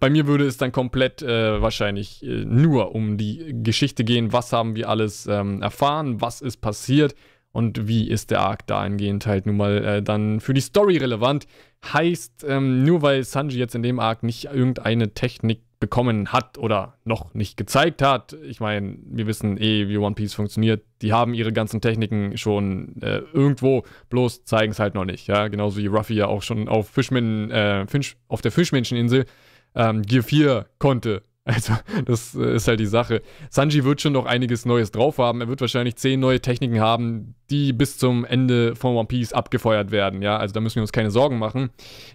bei 0.00 0.10
mir 0.10 0.26
würde 0.26 0.44
es 0.46 0.56
dann 0.56 0.72
komplett 0.72 1.22
äh, 1.22 1.60
wahrscheinlich 1.60 2.22
äh, 2.22 2.44
nur 2.44 2.94
um 2.94 3.16
die 3.16 3.54
Geschichte 3.62 4.04
gehen. 4.04 4.32
Was 4.32 4.52
haben 4.52 4.76
wir 4.76 4.88
alles 4.88 5.26
ähm, 5.26 5.62
erfahren? 5.62 6.20
Was 6.20 6.40
ist 6.40 6.58
passiert? 6.58 7.14
Und 7.52 7.86
wie 7.86 8.08
ist 8.08 8.32
der 8.32 8.40
Arc 8.40 8.66
dahingehend 8.66 9.26
halt 9.26 9.46
nun 9.46 9.56
mal 9.56 9.84
äh, 9.84 10.02
dann 10.02 10.40
für 10.40 10.54
die 10.54 10.60
Story 10.60 10.96
relevant? 10.96 11.46
Heißt, 11.92 12.44
ähm, 12.48 12.82
nur 12.82 13.02
weil 13.02 13.22
Sanji 13.22 13.58
jetzt 13.58 13.76
in 13.76 13.82
dem 13.82 14.00
Arc 14.00 14.24
nicht 14.24 14.46
irgendeine 14.46 15.14
Technik 15.14 15.60
bekommen 15.84 16.32
hat 16.32 16.56
oder 16.56 16.94
noch 17.04 17.34
nicht 17.34 17.56
gezeigt 17.56 18.00
hat. 18.00 18.36
Ich 18.42 18.58
meine, 18.58 18.96
wir 19.04 19.26
wissen 19.26 19.58
eh, 19.58 19.86
wie 19.86 19.98
One 19.98 20.14
Piece 20.14 20.34
funktioniert. 20.34 20.82
Die 21.02 21.12
haben 21.12 21.34
ihre 21.34 21.52
ganzen 21.52 21.80
Techniken 21.82 22.38
schon 22.38 23.00
äh, 23.02 23.18
irgendwo, 23.34 23.84
bloß 24.08 24.44
zeigen 24.44 24.72
es 24.72 24.78
halt 24.78 24.94
noch 24.94 25.04
nicht. 25.04 25.28
Ja, 25.28 25.48
genauso 25.48 25.76
wie 25.76 25.86
Ruffy 25.86 26.14
ja 26.14 26.26
auch 26.26 26.42
schon 26.42 26.68
auf 26.68 26.88
Fischmen, 26.88 27.50
äh, 27.50 27.86
Fisch, 27.86 28.16
auf 28.28 28.40
der 28.40 28.50
Fischmenscheninsel 28.50 29.26
ähm, 29.74 30.02
Gear 30.02 30.22
4 30.22 30.66
konnte. 30.78 31.22
Also, 31.46 31.74
das 32.06 32.34
äh, 32.34 32.56
ist 32.56 32.68
halt 32.68 32.80
die 32.80 32.86
Sache. 32.86 33.20
Sanji 33.50 33.84
wird 33.84 34.00
schon 34.00 34.14
noch 34.14 34.24
einiges 34.24 34.64
Neues 34.64 34.92
drauf 34.92 35.18
haben. 35.18 35.42
Er 35.42 35.48
wird 35.48 35.60
wahrscheinlich 35.60 35.96
zehn 35.96 36.18
neue 36.18 36.40
Techniken 36.40 36.80
haben, 36.80 37.34
die 37.50 37.74
bis 37.74 37.98
zum 37.98 38.24
Ende 38.24 38.74
von 38.74 38.96
One 38.96 39.06
Piece 39.06 39.34
abgefeuert 39.34 39.90
werden. 39.90 40.22
Ja, 40.22 40.38
also 40.38 40.54
da 40.54 40.60
müssen 40.60 40.76
wir 40.76 40.82
uns 40.84 40.92
keine 40.92 41.10
Sorgen 41.10 41.38
machen. 41.38 41.68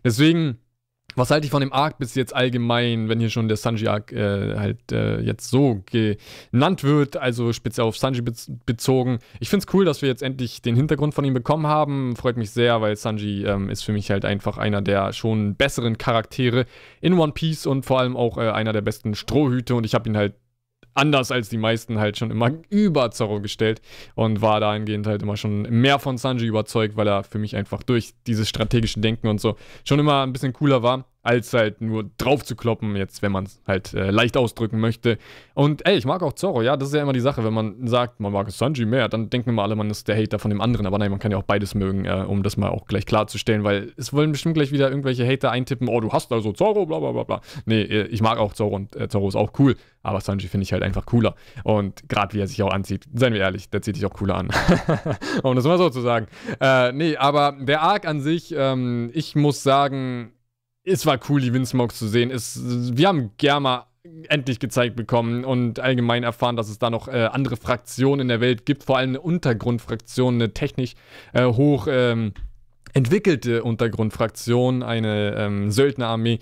Deswegen 0.03 0.57
was 1.15 1.31
halte 1.31 1.45
ich 1.45 1.51
von 1.51 1.61
dem 1.61 1.73
Arc 1.73 1.97
bis 1.97 2.15
jetzt 2.15 2.35
allgemein, 2.35 3.09
wenn 3.09 3.19
hier 3.19 3.29
schon 3.29 3.47
der 3.47 3.57
Sanji-Arc 3.57 4.11
äh, 4.11 4.57
halt 4.57 4.91
äh, 4.91 5.19
jetzt 5.21 5.50
so 5.50 5.83
genannt 5.85 6.83
wird, 6.83 7.17
also 7.17 7.51
speziell 7.53 7.88
auf 7.88 7.97
Sanji 7.97 8.21
bez 8.21 8.51
bezogen. 8.65 9.19
Ich 9.39 9.50
finde 9.50 9.65
es 9.67 9.73
cool, 9.73 9.85
dass 9.85 10.01
wir 10.01 10.09
jetzt 10.09 10.23
endlich 10.23 10.61
den 10.61 10.75
Hintergrund 10.75 11.13
von 11.13 11.25
ihm 11.25 11.33
bekommen 11.33 11.67
haben. 11.67 12.15
Freut 12.15 12.38
mich 12.38 12.51
sehr, 12.51 12.81
weil 12.81 12.95
Sanji 12.95 13.44
ähm, 13.45 13.69
ist 13.69 13.83
für 13.83 13.91
mich 13.91 14.11
halt 14.11 14.25
einfach 14.25 14.57
einer 14.57 14.81
der 14.81 15.13
schon 15.13 15.56
besseren 15.56 15.97
Charaktere 15.97 16.65
in 17.01 17.13
One 17.17 17.33
Piece 17.33 17.65
und 17.65 17.85
vor 17.85 18.00
allem 18.00 18.15
auch 18.15 18.38
äh, 18.38 18.50
einer 18.50 18.73
der 18.73 18.81
besten 18.81 19.15
Strohhüte 19.15 19.75
und 19.75 19.85
ich 19.85 19.95
habe 19.95 20.09
ihn 20.09 20.17
halt 20.17 20.33
anders 20.94 21.31
als 21.31 21.50
die 21.50 21.57
meisten 21.57 22.00
halt 22.00 22.18
schon 22.18 22.31
immer 22.31 22.51
über 22.69 23.12
Zorro 23.12 23.41
gestellt 23.41 23.81
und 24.15 24.41
war 24.41 24.59
dahingehend 24.59 25.07
halt 25.07 25.21
immer 25.21 25.38
schon 25.38 25.63
mehr 25.63 26.00
von 26.00 26.18
Sanji 26.18 26.47
überzeugt, 26.47 26.95
weil 26.97 27.07
er 27.07 27.24
für 27.24 27.39
mich 27.39 27.56
einfach 27.56 27.83
durch 27.83 28.13
dieses 28.27 28.50
strategische 28.50 29.00
Denken 29.00 29.27
und 29.27 29.39
so 29.39 29.56
schon 29.83 30.00
immer 30.00 30.24
ein 30.24 30.33
bisschen 30.33 30.53
cooler 30.53 30.83
war 30.83 31.06
als 31.29 31.53
halt 31.53 31.79
nur 31.79 32.09
drauf 32.17 32.43
zu 32.43 32.55
kloppen, 32.55 32.95
jetzt, 32.95 33.21
wenn 33.21 33.31
man 33.31 33.43
es 33.43 33.62
halt 33.67 33.93
äh, 33.93 34.09
leicht 34.09 34.36
ausdrücken 34.36 34.79
möchte. 34.79 35.19
Und 35.53 35.86
ey, 35.86 35.95
ich 35.95 36.05
mag 36.05 36.24
auch 36.24 36.33
Zorro, 36.33 36.63
ja, 36.63 36.75
das 36.75 36.88
ist 36.88 36.95
ja 36.95 37.03
immer 37.03 37.13
die 37.13 37.19
Sache, 37.19 37.43
wenn 37.43 37.53
man 37.53 37.86
sagt, 37.86 38.19
man 38.19 38.33
mag 38.33 38.50
Sanji 38.50 38.86
mehr, 38.86 39.07
dann 39.09 39.29
denken 39.29 39.51
immer 39.51 39.62
alle, 39.62 39.75
man 39.75 39.91
ist 39.91 40.07
der 40.07 40.17
Hater 40.17 40.39
von 40.39 40.50
dem 40.50 40.59
anderen, 40.59 40.88
aber 40.88 40.98
nein, 40.98 41.12
man 41.12 41.19
kann 41.19 41.31
ja 41.31 41.38
auch 41.38 41.43
beides 41.43 41.75
mögen, 41.75 42.05
äh, 42.05 42.25
um 42.27 42.41
das 42.41 42.57
mal 42.57 42.69
auch 42.69 42.88
gleich 42.88 43.05
klarzustellen, 43.05 43.63
weil 43.63 43.93
es 43.95 44.12
wollen 44.12 44.31
bestimmt 44.31 44.55
gleich 44.55 44.71
wieder 44.71 44.89
irgendwelche 44.89 45.27
Hater 45.27 45.51
eintippen, 45.51 45.88
oh, 45.88 46.00
du 46.00 46.12
hast 46.12 46.31
also 46.31 46.51
Zorro, 46.51 46.88
bla 46.88 46.98
bla 46.98 47.12
bla 47.12 47.24
bla. 47.24 47.41
Nee, 47.65 47.83
äh, 47.83 48.07
ich 48.07 48.24
mag 48.24 48.39
auch 48.39 48.53
Zorro 48.53 48.75
und 48.75 48.95
äh, 48.95 49.07
Zorro 49.07 49.27
ist 49.27 49.36
auch 49.36 49.51
cool, 49.59 49.75
aber 50.01 50.21
Sanji 50.21 50.48
finde 50.48 50.63
ich 50.63 50.74
halt 50.74 50.81
einfach 50.81 51.05
cooler. 51.05 51.36
Und 51.63 52.09
gerade 52.09 52.33
wie 52.33 52.39
er 52.39 52.48
sich 52.48 52.63
auch 52.63 52.71
anzieht, 52.71 53.05
seien 53.13 53.33
wir 53.33 53.41
ehrlich, 53.41 53.69
der 53.69 53.83
zieht 53.83 53.98
sich 53.98 54.05
auch 54.07 54.13
cooler 54.13 54.36
an. 54.36 54.50
um 55.43 55.55
das 55.55 55.65
mal 55.65 55.77
so 55.77 55.91
zu 55.91 56.01
sagen. 56.01 56.25
Äh, 56.59 56.91
nee, 56.93 57.17
aber 57.17 57.55
der 57.59 57.81
Arc 57.81 58.07
an 58.07 58.19
sich, 58.19 58.51
ähm, 58.57 59.12
ich 59.13 59.36
muss 59.36 59.62
sagen, 59.62 60.33
es 60.89 61.05
war 61.05 61.19
cool, 61.29 61.41
die 61.41 61.53
Windsmoke 61.53 61.93
zu 61.93 62.08
sehen. 62.08 62.31
Es, 62.31 62.60
wir 62.63 63.08
haben 63.08 63.31
Germa 63.38 63.88
endlich 64.27 64.60
gezeigt 64.60 64.96
bekommen 64.96 65.46
und 65.46 65.79
allgemein 65.79 66.24
erfahren, 66.24 66.55
dass 66.55 66.69
es 66.69 66.79
da 66.79 66.89
noch 66.89 67.08
äh, 67.08 67.25
andere 67.25 67.58
Fraktionen 67.58 68.22
in 68.22 68.27
der 68.27 68.41
Welt 68.41 68.65
gibt, 68.65 68.84
vor 68.84 68.98
allem 68.98 69.10
eine 69.10 69.22
Untergrundfraktion, 69.22 70.36
eine 70.36 70.53
technisch 70.53 70.93
äh, 71.34 71.46
hoch 71.46 71.88
ähm, 71.89 72.34
entwickelte 72.93 73.63
Untergrundfraktion, 73.63 74.84
eine 74.84 75.36
ähm, 75.36 75.72
Söldnerarmee. 75.72 76.39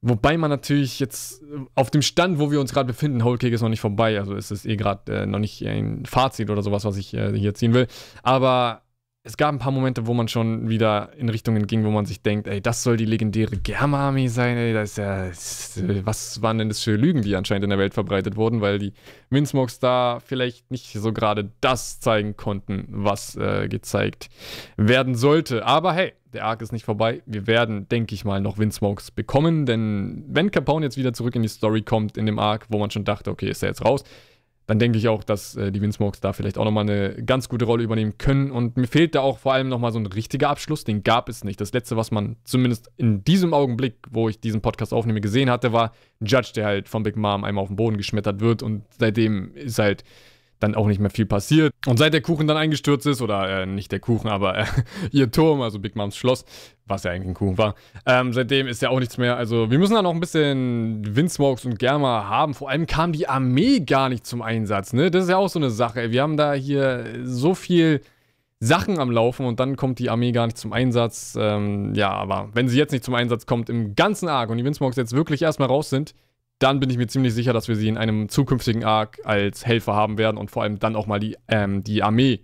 Wobei 0.00 0.36
man 0.36 0.50
natürlich 0.50 1.00
jetzt 1.00 1.42
auf 1.74 1.90
dem 1.90 2.02
Stand, 2.02 2.38
wo 2.38 2.50
wir 2.50 2.60
uns 2.60 2.72
gerade 2.72 2.86
befinden, 2.86 3.24
Whole 3.24 3.38
Cake 3.38 3.54
ist 3.54 3.62
noch 3.62 3.70
nicht 3.70 3.80
vorbei, 3.80 4.18
also 4.18 4.34
ist 4.34 4.50
es 4.50 4.66
eh 4.66 4.76
gerade 4.76 5.22
äh, 5.22 5.26
noch 5.26 5.38
nicht 5.38 5.66
ein 5.66 6.04
Fazit 6.06 6.50
oder 6.50 6.62
sowas, 6.62 6.84
was 6.84 6.96
ich 6.96 7.14
äh, 7.14 7.36
hier 7.36 7.54
ziehen 7.54 7.74
will. 7.74 7.86
Aber 8.22 8.83
es 9.26 9.38
gab 9.38 9.54
ein 9.54 9.58
paar 9.58 9.72
Momente, 9.72 10.06
wo 10.06 10.12
man 10.12 10.28
schon 10.28 10.68
wieder 10.68 11.08
in 11.16 11.30
Richtungen 11.30 11.66
ging, 11.66 11.82
wo 11.82 11.90
man 11.90 12.04
sich 12.04 12.20
denkt, 12.20 12.46
ey, 12.46 12.60
das 12.60 12.82
soll 12.82 12.98
die 12.98 13.06
legendäre 13.06 13.56
Germa-Armee 13.56 14.28
sein, 14.28 14.58
ey, 14.58 14.74
das 14.74 14.98
ist 14.98 15.76
ja, 15.78 16.06
was 16.06 16.42
waren 16.42 16.58
denn 16.58 16.68
das 16.68 16.82
für 16.82 16.94
Lügen, 16.94 17.22
die 17.22 17.34
anscheinend 17.34 17.64
in 17.64 17.70
der 17.70 17.78
Welt 17.78 17.94
verbreitet 17.94 18.36
wurden, 18.36 18.60
weil 18.60 18.78
die 18.78 18.92
Windsmokes 19.30 19.78
da 19.78 20.20
vielleicht 20.20 20.70
nicht 20.70 20.92
so 20.92 21.14
gerade 21.14 21.50
das 21.62 22.00
zeigen 22.00 22.36
konnten, 22.36 22.84
was 22.90 23.34
äh, 23.36 23.66
gezeigt 23.68 24.28
werden 24.76 25.14
sollte. 25.14 25.64
Aber 25.64 25.94
hey, 25.94 26.12
der 26.34 26.44
Arc 26.44 26.60
ist 26.60 26.72
nicht 26.72 26.84
vorbei. 26.84 27.22
Wir 27.24 27.46
werden, 27.46 27.88
denke 27.88 28.14
ich 28.14 28.26
mal, 28.26 28.42
noch 28.42 28.58
Windsmokes 28.58 29.10
bekommen, 29.10 29.64
denn 29.64 30.24
wenn 30.28 30.50
Capone 30.50 30.84
jetzt 30.84 30.98
wieder 30.98 31.14
zurück 31.14 31.34
in 31.34 31.42
die 31.42 31.48
Story 31.48 31.80
kommt, 31.80 32.18
in 32.18 32.26
dem 32.26 32.38
Arc, 32.38 32.66
wo 32.68 32.78
man 32.78 32.90
schon 32.90 33.04
dachte, 33.04 33.30
okay, 33.30 33.48
ist 33.48 33.62
er 33.62 33.70
jetzt 33.70 33.84
raus, 33.84 34.04
dann 34.66 34.78
denke 34.78 34.96
ich 34.96 35.08
auch, 35.08 35.22
dass 35.24 35.56
äh, 35.56 35.70
die 35.70 35.82
Windsmokes 35.82 36.20
da 36.20 36.32
vielleicht 36.32 36.56
auch 36.56 36.64
nochmal 36.64 36.88
eine 36.88 37.22
ganz 37.22 37.48
gute 37.48 37.66
Rolle 37.66 37.84
übernehmen 37.84 38.16
können. 38.16 38.50
Und 38.50 38.76
mir 38.76 38.86
fehlt 38.86 39.14
da 39.14 39.20
auch 39.20 39.38
vor 39.38 39.52
allem 39.52 39.68
nochmal 39.68 39.92
so 39.92 39.98
ein 39.98 40.06
richtiger 40.06 40.48
Abschluss. 40.48 40.84
Den 40.84 41.02
gab 41.02 41.28
es 41.28 41.44
nicht. 41.44 41.60
Das 41.60 41.72
letzte, 41.72 41.96
was 41.96 42.10
man 42.10 42.36
zumindest 42.44 42.90
in 42.96 43.24
diesem 43.24 43.52
Augenblick, 43.52 43.96
wo 44.10 44.28
ich 44.28 44.40
diesen 44.40 44.62
Podcast 44.62 44.94
aufnehme, 44.94 45.20
gesehen 45.20 45.50
hatte, 45.50 45.72
war 45.72 45.92
Judge, 46.20 46.52
der 46.56 46.66
halt 46.66 46.88
von 46.88 47.02
Big 47.02 47.16
Mom 47.16 47.44
einmal 47.44 47.62
auf 47.62 47.68
den 47.68 47.76
Boden 47.76 47.98
geschmettert 47.98 48.40
wird. 48.40 48.62
Und 48.62 48.84
seitdem 48.98 49.54
ist 49.54 49.78
halt 49.78 50.02
dann 50.64 50.74
auch 50.74 50.86
nicht 50.86 51.00
mehr 51.00 51.10
viel 51.10 51.26
passiert. 51.26 51.72
Und 51.86 51.98
seit 51.98 52.12
der 52.12 52.22
Kuchen 52.22 52.46
dann 52.46 52.56
eingestürzt 52.56 53.06
ist, 53.06 53.22
oder 53.22 53.62
äh, 53.62 53.66
nicht 53.66 53.92
der 53.92 54.00
Kuchen, 54.00 54.28
aber 54.28 54.58
äh, 54.58 54.64
ihr 55.12 55.30
Turm, 55.30 55.60
also 55.60 55.78
Big 55.78 55.94
Moms 55.96 56.16
Schloss, 56.16 56.44
was 56.86 57.04
ja 57.04 57.12
eigentlich 57.12 57.28
ein 57.28 57.34
Kuchen 57.34 57.58
war, 57.58 57.74
ähm, 58.06 58.32
seitdem 58.32 58.66
ist 58.66 58.82
ja 58.82 58.90
auch 58.90 58.98
nichts 58.98 59.18
mehr. 59.18 59.36
Also 59.36 59.70
wir 59.70 59.78
müssen 59.78 59.94
da 59.94 60.02
noch 60.02 60.12
ein 60.12 60.20
bisschen 60.20 61.16
Windsmokes 61.16 61.64
und 61.64 61.78
Germa 61.78 62.28
haben. 62.28 62.54
Vor 62.54 62.70
allem 62.70 62.86
kam 62.86 63.12
die 63.12 63.28
Armee 63.28 63.80
gar 63.80 64.08
nicht 64.08 64.26
zum 64.26 64.42
Einsatz, 64.42 64.92
ne? 64.92 65.10
Das 65.10 65.24
ist 65.24 65.30
ja 65.30 65.36
auch 65.36 65.48
so 65.48 65.58
eine 65.58 65.70
Sache. 65.70 66.10
Wir 66.10 66.22
haben 66.22 66.36
da 66.36 66.52
hier 66.54 67.04
so 67.24 67.54
viel 67.54 68.00
Sachen 68.60 68.98
am 68.98 69.10
Laufen 69.10 69.46
und 69.46 69.60
dann 69.60 69.76
kommt 69.76 69.98
die 69.98 70.10
Armee 70.10 70.32
gar 70.32 70.46
nicht 70.46 70.56
zum 70.56 70.72
Einsatz. 70.72 71.36
Ähm, 71.38 71.94
ja, 71.94 72.10
aber 72.10 72.48
wenn 72.54 72.68
sie 72.68 72.78
jetzt 72.78 72.92
nicht 72.92 73.04
zum 73.04 73.14
Einsatz 73.14 73.46
kommt 73.46 73.68
im 73.68 73.94
ganzen 73.94 74.28
Arc 74.28 74.50
und 74.50 74.56
die 74.56 74.64
Windsmokes 74.64 74.96
jetzt 74.96 75.12
wirklich 75.14 75.42
erstmal 75.42 75.68
raus 75.68 75.90
sind, 75.90 76.14
dann 76.58 76.80
bin 76.80 76.90
ich 76.90 76.96
mir 76.96 77.06
ziemlich 77.06 77.34
sicher, 77.34 77.52
dass 77.52 77.68
wir 77.68 77.76
sie 77.76 77.88
in 77.88 77.96
einem 77.96 78.28
zukünftigen 78.28 78.84
Arc 78.84 79.20
als 79.24 79.66
Helfer 79.66 79.94
haben 79.94 80.18
werden 80.18 80.36
und 80.36 80.50
vor 80.50 80.62
allem 80.62 80.78
dann 80.78 80.96
auch 80.96 81.06
mal 81.06 81.20
die, 81.20 81.36
ähm, 81.48 81.82
die 81.82 82.02
Armee 82.02 82.40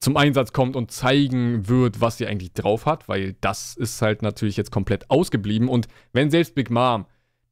zum 0.00 0.16
Einsatz 0.16 0.52
kommt 0.52 0.76
und 0.76 0.90
zeigen 0.90 1.68
wird, 1.68 2.00
was 2.00 2.18
sie 2.18 2.26
eigentlich 2.26 2.52
drauf 2.52 2.84
hat, 2.86 3.08
weil 3.08 3.36
das 3.40 3.74
ist 3.74 4.00
halt 4.02 4.22
natürlich 4.22 4.56
jetzt 4.56 4.70
komplett 4.70 5.10
ausgeblieben. 5.10 5.68
Und 5.68 5.88
wenn 6.12 6.30
selbst 6.30 6.54
Big 6.54 6.70
Mom 6.70 7.06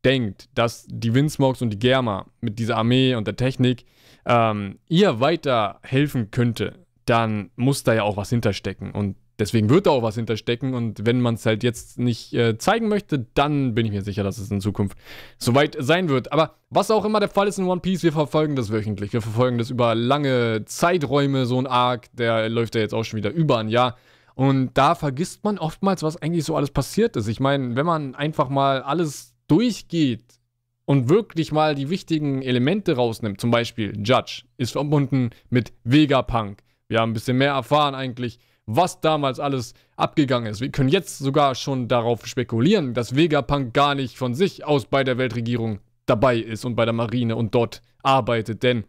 denkt, 0.04 0.48
dass 0.54 0.86
die 0.88 1.14
Windsmokes 1.14 1.62
und 1.62 1.70
die 1.70 1.78
Germa 1.78 2.26
mit 2.40 2.58
dieser 2.58 2.76
Armee 2.76 3.14
und 3.14 3.26
der 3.26 3.36
Technik 3.36 3.86
ähm, 4.26 4.78
ihr 4.88 5.20
weiter 5.20 5.80
helfen 5.82 6.30
könnte, 6.30 6.84
dann 7.06 7.50
muss 7.56 7.84
da 7.84 7.94
ja 7.94 8.02
auch 8.02 8.16
was 8.16 8.30
hinterstecken. 8.30 8.92
Und 8.92 9.16
Deswegen 9.38 9.70
wird 9.70 9.86
da 9.86 9.90
auch 9.90 10.02
was 10.02 10.16
hinterstecken 10.16 10.74
und 10.74 11.06
wenn 11.06 11.20
man 11.20 11.34
es 11.34 11.46
halt 11.46 11.62
jetzt 11.62 11.98
nicht 11.98 12.34
äh, 12.34 12.58
zeigen 12.58 12.88
möchte, 12.88 13.26
dann 13.34 13.74
bin 13.74 13.86
ich 13.86 13.92
mir 13.92 14.02
sicher, 14.02 14.22
dass 14.22 14.38
es 14.38 14.50
in 14.50 14.60
Zukunft 14.60 14.98
soweit 15.38 15.76
sein 15.78 16.08
wird. 16.10 16.32
Aber 16.32 16.56
was 16.68 16.90
auch 16.90 17.04
immer 17.04 17.18
der 17.18 17.30
Fall 17.30 17.48
ist 17.48 17.58
in 17.58 17.64
One 17.64 17.80
Piece, 17.80 18.02
wir 18.02 18.12
verfolgen 18.12 18.56
das 18.56 18.70
wöchentlich. 18.70 19.12
Wir 19.12 19.22
verfolgen 19.22 19.58
das 19.58 19.70
über 19.70 19.94
lange 19.94 20.64
Zeiträume, 20.66 21.46
so 21.46 21.58
ein 21.58 21.66
Arc, 21.66 22.14
der 22.14 22.48
läuft 22.50 22.74
ja 22.74 22.82
jetzt 22.82 22.94
auch 22.94 23.04
schon 23.04 23.16
wieder 23.16 23.30
über 23.30 23.58
ein 23.58 23.68
Jahr. 23.68 23.96
Und 24.34 24.72
da 24.74 24.94
vergisst 24.94 25.44
man 25.44 25.58
oftmals, 25.58 26.02
was 26.02 26.16
eigentlich 26.16 26.44
so 26.44 26.56
alles 26.56 26.70
passiert 26.70 27.16
ist. 27.16 27.28
Ich 27.28 27.40
meine, 27.40 27.74
wenn 27.74 27.86
man 27.86 28.14
einfach 28.14 28.48
mal 28.48 28.82
alles 28.82 29.34
durchgeht 29.48 30.24
und 30.84 31.08
wirklich 31.08 31.52
mal 31.52 31.74
die 31.74 31.90
wichtigen 31.90 32.42
Elemente 32.42 32.96
rausnimmt, 32.96 33.40
zum 33.40 33.50
Beispiel 33.50 33.94
Judge 34.04 34.42
ist 34.56 34.72
verbunden 34.72 35.30
mit 35.48 35.72
Vegapunk. 35.84 36.62
Wir 36.88 37.00
haben 37.00 37.10
ein 37.10 37.14
bisschen 37.14 37.38
mehr 37.38 37.52
erfahren 37.52 37.94
eigentlich 37.94 38.38
was 38.66 39.00
damals 39.00 39.40
alles 39.40 39.74
abgegangen 39.96 40.50
ist. 40.50 40.60
Wir 40.60 40.70
können 40.70 40.88
jetzt 40.88 41.18
sogar 41.18 41.54
schon 41.54 41.88
darauf 41.88 42.26
spekulieren, 42.26 42.94
dass 42.94 43.16
Vegapunk 43.16 43.74
gar 43.74 43.94
nicht 43.94 44.16
von 44.16 44.34
sich 44.34 44.64
aus 44.64 44.86
bei 44.86 45.04
der 45.04 45.18
Weltregierung 45.18 45.80
dabei 46.06 46.36
ist 46.36 46.64
und 46.64 46.74
bei 46.74 46.84
der 46.84 46.94
Marine 46.94 47.36
und 47.36 47.54
dort 47.54 47.82
arbeitet, 48.02 48.62
denn 48.62 48.84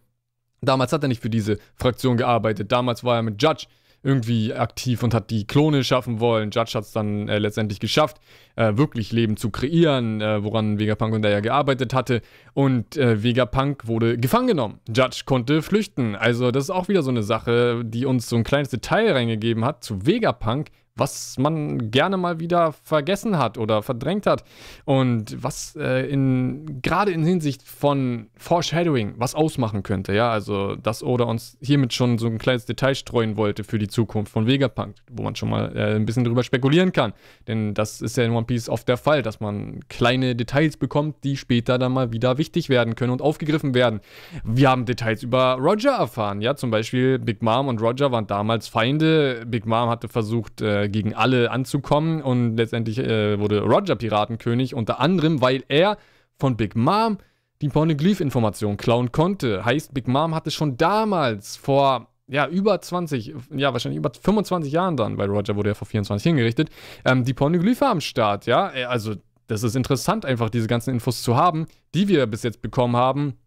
damals 0.62 0.94
hat 0.94 1.04
er 1.04 1.08
nicht 1.08 1.22
für 1.22 1.30
diese 1.30 1.60
Fraktion 1.76 2.18
gearbeitet. 2.18 2.72
Damals 2.72 3.04
war 3.04 3.18
er 3.18 3.24
mit 3.24 3.42
Judge 3.42 3.66
irgendwie 4.04 4.54
aktiv 4.54 5.02
und 5.02 5.14
hat 5.14 5.30
die 5.30 5.48
Klone 5.48 5.84
schaffen 5.84 6.20
wollen. 6.20 6.52
Judge 6.52 6.74
hat 6.76 6.84
es 6.84 6.92
dann 6.92 7.30
äh, 7.30 7.40
letztendlich 7.40 7.80
geschafft, 7.80 8.18
äh, 8.56 8.76
wirklich 8.76 9.12
Leben 9.12 9.38
zu 9.38 9.50
kreieren, 9.50 10.22
äh, 10.22 10.44
woran 10.44 10.78
Vegapunk 10.78 11.16
und 11.16 11.22
der 11.22 11.32
ja 11.32 11.40
gearbeitet 11.40 11.94
hatte. 11.94 12.22
Und 12.54 12.98
äh, 12.98 13.24
Vegapunk 13.24 13.88
wurde 13.88 14.18
gefangen 14.18 14.48
genommen. 14.48 14.80
Judge 14.94 15.24
konnte 15.26 15.62
flüchten. 15.62 16.16
Also 16.16 16.52
das 16.52 16.66
ist 16.66 16.70
auch 16.70 16.90
wieder 16.90 17.02
so 17.02 17.12
eine 17.12 17.24
Sache, 17.24 17.84
die 17.86 18.06
uns 18.06 18.28
so 18.28 18.36
ein 18.36 18.44
kleines 18.44 18.70
Detail 18.70 19.14
reingegeben 19.14 19.64
hat 19.64 19.84
zu 19.84 20.06
Vegapunk, 20.06 20.68
was 20.96 21.38
man 21.40 21.90
gerne 21.90 22.18
mal 22.18 22.40
wieder 22.40 22.72
vergessen 22.72 23.38
hat 23.38 23.58
oder 23.58 23.82
verdrängt 23.82 24.28
hat. 24.28 24.44
Und 24.86 25.42
was 25.42 25.76
äh, 25.76 26.08
in 26.08 26.82
gerade 26.82 27.12
in 27.12 27.24
Hinsicht 27.24 27.64
von 27.64 28.28
Foreshadowing 28.38 29.16
was 29.18 29.34
ausmachen 29.34 29.82
könnte, 29.82 30.14
ja, 30.14 30.30
also 30.30 30.76
dass 30.76 31.04
Oda 31.04 31.26
uns 31.26 31.58
hiermit 31.62 31.94
schon 31.94 32.18
so 32.18 32.28
ein 32.28 32.38
kleines 32.38 32.66
Detail 32.66 32.94
streuen 32.94 33.38
wollte 33.38 33.64
für 33.64 33.80
die 33.80 33.88
Zukunft 33.88 34.32
von 34.32 34.46
Vegapunk, 34.46 34.96
wo 35.12 35.24
man 35.24 35.36
schon 35.36 35.50
mal 35.50 35.76
äh, 35.76 35.96
ein 35.96 36.06
bisschen 36.06 36.24
drüber 36.24 36.44
spekulieren 36.44 36.92
kann, 36.92 37.14
denn 37.48 37.74
das 37.74 38.02
ist 38.02 38.18
ja 38.18 38.24
in 38.24 38.32
One 38.32 38.46
Piece 38.46 38.70
oft 38.70 38.88
der 38.88 38.98
Fall, 38.98 39.24
dass 39.24 39.40
man 39.40 39.80
kleine 39.90 40.36
Details 40.36 40.78
bekommt, 40.78 41.24
die 41.24 41.38
später 41.38 41.80
dann 41.80 41.92
mal 41.92 42.12
wieder 42.12 42.38
wichtig 42.38 42.70
werden 42.70 42.96
können 42.96 43.12
und 43.12 43.22
aufgegriffen 43.22 43.74
werden. 43.74 44.02
Wir 44.44 44.70
haben 44.70 44.86
Details 44.86 45.24
über 45.24 45.54
Roger 45.60 45.94
erfahren, 45.94 46.42
ja, 46.42 46.56
zum 46.56 46.70
Beispiel 46.70 47.18
Big 47.18 47.42
Mom 47.42 47.68
und 47.68 47.82
Roger 47.82 48.12
waren 48.12 48.28
damals 48.28 48.68
Feinde, 48.68 49.44
Big 49.48 49.66
Mom 49.66 49.90
hatte 49.90 50.08
versucht 50.08 50.62
äh, 50.62 50.83
äh, 50.84 50.90
gegen 50.90 51.14
alle 51.14 51.52
anzukommen 51.52 52.22
und 52.22 52.58
letztendlich 52.58 53.00
äh, 53.00 53.40
wurde 53.40 53.62
Roger 53.62 53.96
Piratenkönig, 53.96 54.76
unter 54.76 55.00
anderem, 55.00 55.42
weil 55.42 55.64
er 55.68 55.98
von 56.38 56.58
Big 56.58 56.76
Mom 56.76 57.18
die 57.62 57.70
Pornoglyph-Information 57.70 58.78
klauen 58.78 59.12
konnte. 59.12 59.64
Heißt, 59.64 59.94
Big 59.94 60.08
Mom 60.08 60.36
hatte 60.36 60.52
schon 60.52 60.78
damals 60.78 61.56
vor 61.56 62.08
ja, 62.28 62.48
über 62.48 62.80
20, 62.80 63.36
ja, 63.56 63.74
wahrscheinlich 63.74 63.98
über 63.98 64.12
25 64.14 64.72
Jahren 64.72 64.98
dann, 64.98 65.18
weil 65.18 65.30
Roger 65.30 65.56
wurde 65.56 65.70
ja 65.70 65.74
vor 65.74 65.88
24 65.88 66.24
hingerichtet, 66.24 66.70
ähm, 67.06 67.24
die 67.24 67.34
Pornoglyphe 67.34 67.86
am 67.86 68.02
Start, 68.02 68.46
ja. 68.46 68.74
Äh, 68.74 68.86
also, 68.86 69.16
das 69.48 69.64
ist 69.64 69.76
interessant, 69.76 70.26
einfach 70.26 70.50
diese 70.50 70.68
ganzen 70.68 70.94
Infos 70.94 71.22
zu 71.22 71.36
haben, 71.36 71.68
die 71.94 72.08
wir 72.08 72.26
bis 72.28 72.44
jetzt 72.44 72.62
bekommen 72.62 72.96
haben. 72.96 73.38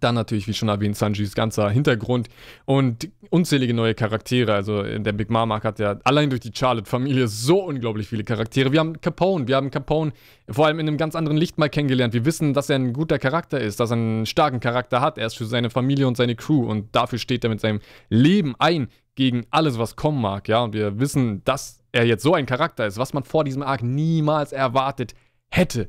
Dann 0.00 0.14
natürlich, 0.14 0.48
wie 0.48 0.54
schon 0.54 0.68
erwähnt, 0.68 0.96
Sanjis 0.96 1.34
ganzer 1.34 1.70
Hintergrund 1.70 2.28
und 2.64 3.10
unzählige 3.28 3.74
neue 3.74 3.94
Charaktere. 3.94 4.54
Also 4.54 4.82
der 4.82 5.12
Big 5.12 5.30
Mama 5.30 5.62
hat 5.62 5.78
ja 5.78 5.98
allein 6.04 6.30
durch 6.30 6.40
die 6.40 6.52
Charlotte-Familie 6.54 7.28
so 7.28 7.62
unglaublich 7.62 8.08
viele 8.08 8.24
Charaktere. 8.24 8.72
Wir 8.72 8.80
haben 8.80 9.00
Capone, 9.00 9.46
wir 9.46 9.56
haben 9.56 9.70
Capone 9.70 10.12
vor 10.48 10.66
allem 10.66 10.80
in 10.80 10.88
einem 10.88 10.96
ganz 10.96 11.14
anderen 11.14 11.36
Licht 11.36 11.58
mal 11.58 11.68
kennengelernt. 11.68 12.14
Wir 12.14 12.24
wissen, 12.24 12.54
dass 12.54 12.70
er 12.70 12.76
ein 12.76 12.92
guter 12.92 13.18
Charakter 13.18 13.60
ist, 13.60 13.78
dass 13.78 13.90
er 13.90 13.96
einen 13.96 14.26
starken 14.26 14.60
Charakter 14.60 15.00
hat. 15.00 15.18
Er 15.18 15.26
ist 15.26 15.36
für 15.36 15.46
seine 15.46 15.70
Familie 15.70 16.08
und 16.08 16.16
seine 16.16 16.34
Crew 16.34 16.64
und 16.64 16.94
dafür 16.96 17.18
steht 17.18 17.44
er 17.44 17.50
mit 17.50 17.60
seinem 17.60 17.80
Leben 18.08 18.54
ein 18.58 18.88
gegen 19.14 19.46
alles, 19.50 19.78
was 19.78 19.96
kommen 19.96 20.20
mag. 20.20 20.48
Ja, 20.48 20.62
und 20.62 20.72
wir 20.72 20.98
wissen, 20.98 21.44
dass 21.44 21.80
er 21.92 22.06
jetzt 22.06 22.22
so 22.22 22.34
ein 22.34 22.46
Charakter 22.46 22.86
ist, 22.86 22.98
was 22.98 23.12
man 23.12 23.24
vor 23.24 23.44
diesem 23.44 23.62
Arc 23.62 23.82
niemals 23.82 24.52
erwartet 24.52 25.14
hätte. 25.50 25.88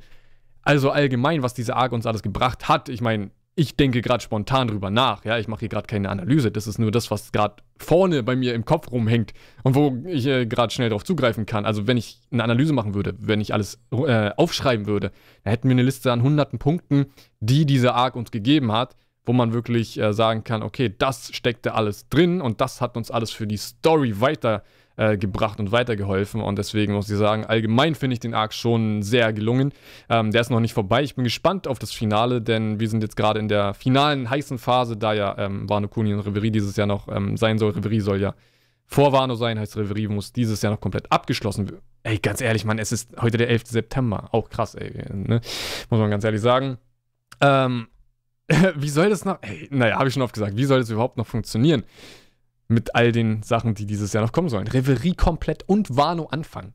Also 0.64 0.92
allgemein, 0.92 1.42
was 1.44 1.54
dieser 1.54 1.76
Arc 1.76 1.92
uns 1.92 2.06
alles 2.06 2.24
gebracht 2.24 2.68
hat. 2.68 2.90
Ich 2.90 3.02
meine, 3.02 3.32
ich 3.56 3.76
denke 3.76 4.02
gerade 4.02 4.24
spontan 4.24 4.70
drüber 4.70 4.90
nach. 4.90 5.26
Ja, 5.26 5.38
ich 5.38 5.48
mache 5.48 5.62
hier 5.62 5.70
gerade 5.70 5.88
keine 5.88 6.10
Analyse. 6.10 6.52
Das 6.52 6.68
ist 6.68 6.80
nur 6.80 6.92
das, 6.92 7.12
was 7.12 7.32
gerade 7.32 7.56
vorne 7.78 8.24
bei 8.24 8.36
mir 8.36 8.54
im 8.54 8.64
Kopf 8.64 8.92
rumhängt 8.92 9.34
und 9.64 9.76
wo 9.76 9.98
ich 10.08 10.26
äh, 10.26 10.46
gerade 10.46 10.74
schnell 10.74 10.90
darauf 10.90 11.04
zugreifen 11.04 11.46
kann. 11.46 11.66
Also, 11.66 11.86
wenn 11.86 11.98
ich 11.98 12.22
eine 12.32 12.44
Analyse 12.44 12.74
machen 12.74 12.94
würde, 12.94 13.14
wenn 13.20 13.42
ich 13.42 13.54
alles 13.54 13.80
äh, 13.92 14.32
aufschreiben 14.38 14.86
würde, 14.86 15.12
dann 15.44 15.52
hätten 15.52 15.68
wir 15.68 15.74
eine 15.74 15.84
Liste 15.84 16.12
an 16.12 16.24
hunderten 16.24 16.60
Punkten, 16.60 17.08
die 17.40 17.66
dieser 17.66 17.96
Arc 17.96 18.16
uns 18.16 18.32
gegeben 18.32 18.72
hat, 18.72 18.96
wo 19.26 19.34
man 19.34 19.52
wirklich 19.52 20.00
äh, 20.00 20.14
sagen 20.14 20.46
kann: 20.46 20.64
Okay, 20.64 20.94
das 20.98 21.36
steckte 21.36 21.74
alles 21.74 22.08
drin 22.08 22.40
und 22.40 22.62
das 22.62 22.80
hat 22.80 22.96
uns 22.96 23.12
alles 23.12 23.32
für 23.32 23.48
die 23.48 23.58
Story 23.58 24.22
weiter 24.22 24.64
äh, 25.02 25.18
gebracht 25.18 25.60
und 25.60 25.72
weitergeholfen. 25.72 26.42
Und 26.42 26.60
deswegen 26.60 26.94
muss 26.94 27.10
ich 27.10 27.18
sagen, 27.18 27.44
allgemein 27.44 27.96
finde 27.96 28.14
ich 28.14 28.20
den 28.20 28.36
Arc 28.36 28.54
schon 28.54 29.02
sehr 29.02 29.34
gelungen. 29.34 29.74
Ähm, 30.10 30.30
der 30.30 30.42
ist 30.42 30.52
noch 30.52 30.60
nicht 30.60 30.74
vorbei. 30.74 31.02
Ich 31.02 31.16
bin 31.16 31.24
gespannt 31.24 31.68
auf 31.68 31.80
das 31.80 31.92
Finale, 31.92 32.40
denn 32.40 32.80
wir 32.80 32.88
sind 32.88 33.02
jetzt 33.02 33.16
gerade 33.16 33.40
in 33.40 33.48
der 33.48 33.74
finalen 33.74 34.30
heißen 34.30 34.60
Phase, 34.60 34.98
da 34.98 35.14
ja 35.14 35.36
ähm, 35.40 35.68
Wano 35.68 35.88
Kuni 35.88 36.14
und 36.14 36.20
Reverie 36.20 36.52
dieses 36.52 36.76
Jahr 36.76 36.86
noch 36.86 37.08
ähm, 37.08 37.36
sein 37.36 37.58
soll. 37.58 37.72
Reverie 37.72 38.00
soll 38.00 38.22
ja 38.22 38.36
vor 38.86 39.12
Wano 39.12 39.34
sein, 39.34 39.58
heißt 39.58 39.76
Reverie 39.76 40.08
muss 40.08 40.34
dieses 40.34 40.62
Jahr 40.62 40.72
noch 40.72 40.82
komplett 40.82 41.12
abgeschlossen 41.12 41.68
werden. 41.68 41.82
Ey, 42.04 42.20
ganz 42.20 42.40
ehrlich, 42.40 42.64
Mann, 42.64 42.78
es 42.78 42.92
ist 42.92 43.10
heute 43.20 43.38
der 43.38 43.50
11. 43.50 43.68
September. 43.68 44.30
Auch 44.32 44.50
krass, 44.50 44.76
ey. 44.76 44.92
Ne? 45.14 45.42
Muss 45.90 46.00
man 46.00 46.12
ganz 46.12 46.24
ehrlich 46.24 46.42
sagen. 46.42 46.78
Ähm, 47.40 47.88
wie 48.76 48.90
soll 48.90 49.10
das 49.10 49.26
noch? 49.26 49.40
Ey, 49.42 49.68
naja, 49.72 49.98
habe 49.98 50.10
ich 50.10 50.14
schon 50.14 50.22
oft 50.22 50.34
gesagt. 50.34 50.58
Wie 50.58 50.66
soll 50.66 50.80
das 50.80 50.92
überhaupt 50.92 51.18
noch 51.18 51.26
funktionieren? 51.26 51.84
Mit 52.72 52.96
all 52.96 53.12
den 53.12 53.44
Sachen, 53.44 53.76
die 53.76 53.86
dieses 53.86 54.14
Jahr 54.14 54.24
noch 54.24 54.32
kommen 54.32 54.50
sollen. 54.50 54.68
Reverie 54.68 55.14
komplett 55.14 55.64
und 55.68 55.96
Wano 55.96 56.26
Anfang. 56.26 56.74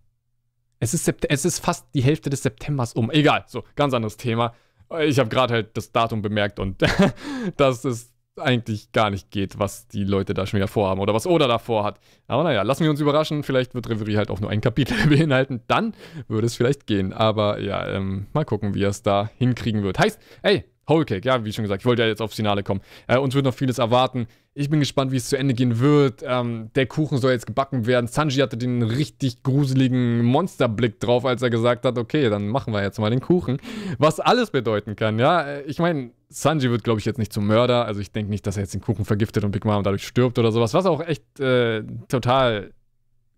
Es 0.78 0.94
ist, 0.94 1.12
es 1.28 1.44
ist 1.44 1.58
fast 1.58 1.86
die 1.94 2.02
Hälfte 2.02 2.30
des 2.30 2.42
Septembers 2.42 2.92
um. 2.92 3.10
Egal, 3.10 3.44
so, 3.48 3.64
ganz 3.74 3.94
anderes 3.94 4.16
Thema. 4.16 4.54
Ich 5.00 5.18
habe 5.18 5.30
gerade 5.30 5.54
halt 5.54 5.76
das 5.76 5.90
Datum 5.90 6.22
bemerkt 6.22 6.60
und 6.60 6.82
dass 7.56 7.84
es 7.84 8.12
eigentlich 8.38 8.92
gar 8.92 9.08
nicht 9.08 9.30
geht, 9.30 9.58
was 9.58 9.88
die 9.88 10.04
Leute 10.04 10.34
da 10.34 10.46
schon 10.46 10.58
wieder 10.58 10.68
vorhaben 10.68 11.00
oder 11.00 11.14
was 11.14 11.26
Oda 11.26 11.48
da 11.48 11.58
vorhat. 11.58 11.98
Aber 12.26 12.44
naja, 12.44 12.62
lassen 12.62 12.84
wir 12.84 12.90
uns 12.90 13.00
überraschen. 13.00 13.42
Vielleicht 13.42 13.74
wird 13.74 13.88
Reverie 13.88 14.18
halt 14.18 14.30
auch 14.30 14.40
nur 14.40 14.50
ein 14.50 14.60
Kapitel 14.60 14.96
beinhalten. 15.08 15.62
Dann 15.66 15.94
würde 16.28 16.46
es 16.46 16.54
vielleicht 16.54 16.86
gehen. 16.86 17.14
Aber 17.14 17.58
ja, 17.60 17.88
ähm, 17.88 18.26
mal 18.34 18.44
gucken, 18.44 18.74
wie 18.74 18.84
er 18.84 18.90
es 18.90 19.02
da 19.02 19.30
hinkriegen 19.38 19.82
wird. 19.82 19.98
Heißt, 19.98 20.20
ey, 20.42 20.64
Whole 20.88 21.04
Cake, 21.04 21.26
ja, 21.26 21.44
wie 21.44 21.52
schon 21.52 21.64
gesagt, 21.64 21.82
ich 21.82 21.86
wollte 21.86 22.02
ja 22.02 22.08
jetzt 22.08 22.22
aufs 22.22 22.36
Finale 22.36 22.62
kommen. 22.62 22.80
Äh, 23.08 23.18
uns 23.18 23.34
wird 23.34 23.44
noch 23.44 23.54
vieles 23.54 23.78
erwarten. 23.78 24.26
Ich 24.54 24.70
bin 24.70 24.80
gespannt, 24.80 25.12
wie 25.12 25.16
es 25.16 25.28
zu 25.28 25.36
Ende 25.36 25.52
gehen 25.52 25.80
wird. 25.80 26.22
Ähm, 26.26 26.70
der 26.74 26.86
Kuchen 26.86 27.18
soll 27.18 27.32
jetzt 27.32 27.46
gebacken 27.46 27.86
werden. 27.86 28.06
Sanji 28.06 28.40
hatte 28.40 28.56
den 28.56 28.82
richtig 28.82 29.42
gruseligen 29.42 30.24
Monsterblick 30.24 31.00
drauf, 31.00 31.24
als 31.24 31.42
er 31.42 31.50
gesagt 31.50 31.84
hat, 31.84 31.98
okay, 31.98 32.30
dann 32.30 32.48
machen 32.48 32.72
wir 32.72 32.82
jetzt 32.82 32.98
mal 32.98 33.10
den 33.10 33.20
Kuchen. 33.20 33.58
Was 33.98 34.20
alles 34.20 34.50
bedeuten 34.50 34.96
kann, 34.96 35.18
ja. 35.18 35.42
Äh, 35.42 35.62
ich 35.62 35.78
meine, 35.78 36.10
Sanji 36.28 36.70
wird, 36.70 36.84
glaube 36.84 37.00
ich, 37.00 37.04
jetzt 37.04 37.18
nicht 37.18 37.32
zum 37.32 37.46
Mörder. 37.46 37.84
Also 37.84 38.00
ich 38.00 38.12
denke 38.12 38.30
nicht, 38.30 38.46
dass 38.46 38.56
er 38.56 38.62
jetzt 38.62 38.74
den 38.74 38.80
Kuchen 38.80 39.04
vergiftet 39.04 39.44
und 39.44 39.50
Big 39.50 39.64
Mom 39.64 39.82
dadurch 39.82 40.06
stirbt 40.06 40.38
oder 40.38 40.52
sowas. 40.52 40.72
Was 40.72 40.86
auch 40.86 41.00
echt 41.00 41.40
äh, 41.40 41.82
total 42.08 42.70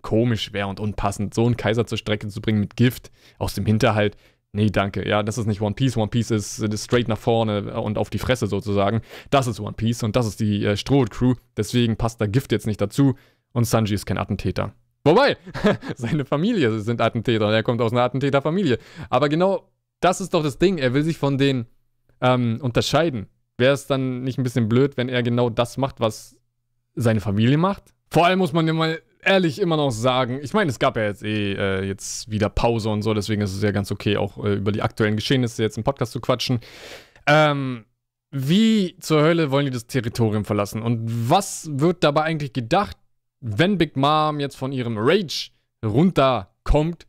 komisch 0.03 0.53
wäre 0.53 0.69
und 0.69 0.81
unpassend, 0.81 1.35
so 1.35 1.47
einen 1.47 1.57
Kaiser 1.57 1.87
zur 1.87 1.99
Strecke 1.99 2.29
zu 2.29 2.41
bringen 2.41 2.61
mit 2.61 2.77
Gift 2.77 3.11
aus 3.39 3.55
dem 3.55 3.67
Hinterhalt. 3.67 4.17
Nee, 4.53 4.71
danke. 4.71 5.07
Ja, 5.07 5.23
das 5.23 5.37
ist 5.37 5.47
nicht 5.47 5.61
One 5.61 5.75
Piece. 5.75 5.97
One 5.97 6.09
Piece 6.09 6.31
ist, 6.31 6.59
ist 6.59 6.85
straight 6.85 7.09
nach 7.09 7.19
vorne 7.19 7.81
und 7.81 7.99
auf 7.99 8.09
die 8.09 8.19
Fresse 8.19 8.47
sozusagen. 8.47 9.03
Das 9.31 9.47
ist 9.47 9.61
One 9.61 9.75
Piece 9.75 10.03
und 10.03 10.17
das 10.17 10.27
ist 10.27 10.41
die 10.41 10.65
äh, 10.65 10.77
Strohhut-Crew. 10.77 11.35
Deswegen 11.57 11.97
passt 11.97 12.21
da 12.21 12.27
Gift 12.27 12.53
jetzt 12.53 12.67
nicht 12.67 12.81
dazu. 12.81 13.15
Und 13.53 13.65
Sanji 13.65 13.95
ist 13.95 14.07
kein 14.07 14.19
Attentäter. 14.19 14.75
Wobei, 15.05 15.37
seine 15.97 16.25
Familie 16.25 16.81
sind 16.81 17.01
Attentäter. 17.01 17.53
Er 17.53 17.63
kommt 17.63 17.81
aus 17.81 17.93
einer 17.93 18.03
Attentäterfamilie. 18.03 18.79
Aber 19.11 19.29
genau 19.29 19.71
das 20.01 20.21
ist 20.21 20.33
doch 20.35 20.43
das 20.43 20.59
Ding. 20.59 20.79
Er 20.79 20.95
will 20.95 21.03
sich 21.03 21.19
von 21.19 21.39
denen 21.39 21.67
ähm, 22.21 22.59
unterscheiden. 22.63 23.27
Wäre 23.59 23.75
es 23.75 23.87
dann 23.87 24.23
nicht 24.23 24.39
ein 24.39 24.45
bisschen 24.45 24.69
blöd, 24.69 24.97
wenn 24.97 25.09
er 25.09 25.23
genau 25.23 25.51
das 25.51 25.77
macht, 25.77 26.01
was 26.01 26.37
seine 26.95 27.21
Familie 27.21 27.59
macht? 27.59 27.95
Vor 28.11 28.25
allem 28.25 28.39
muss 28.39 28.53
man 28.53 28.67
ja 28.67 28.73
mal 28.73 29.01
ehrlich 29.23 29.61
immer 29.61 29.77
noch 29.77 29.91
sagen, 29.91 30.39
ich 30.43 30.53
meine, 30.55 30.71
es 30.71 30.79
gab 30.79 30.97
ja 30.97 31.05
jetzt 31.05 31.23
eh 31.23 31.53
äh, 31.53 31.85
jetzt 31.85 32.31
wieder 32.31 32.49
Pause 32.49 32.89
und 32.91 33.03
so, 33.03 33.15
deswegen 33.15 33.43
ist 33.43 33.55
es 33.55 33.63
ja 33.63 33.71
ganz 33.71 33.91
okay, 33.91 34.17
auch 34.17 34.43
äh, 34.45 34.55
über 34.55 34.73
die 34.73 34.83
aktuellen 34.83 35.17
Geschehnisse 35.17 35.63
jetzt 35.63 35.77
im 35.77 35.85
Podcast 35.85 36.13
zu 36.13 36.21
quatschen. 36.21 36.61
Ähm, 37.27 37.85
wie 38.31 38.97
zur 39.01 39.23
Hölle 39.23 39.51
wollen 39.51 39.67
die 39.67 39.73
das 39.73 39.87
Territorium 39.87 40.45
verlassen? 40.45 40.83
Und 40.83 41.01
was 41.31 41.69
wird 41.73 42.05
dabei 42.05 42.23
eigentlich 42.23 42.53
gedacht, 42.53 42.97
wenn 43.41 43.79
Big 43.79 43.97
Mom 43.97 44.41
jetzt 44.41 44.57
von 44.57 44.73
ihrem 44.73 44.97
Rage 44.99 45.51
runterkommt? 45.85 47.07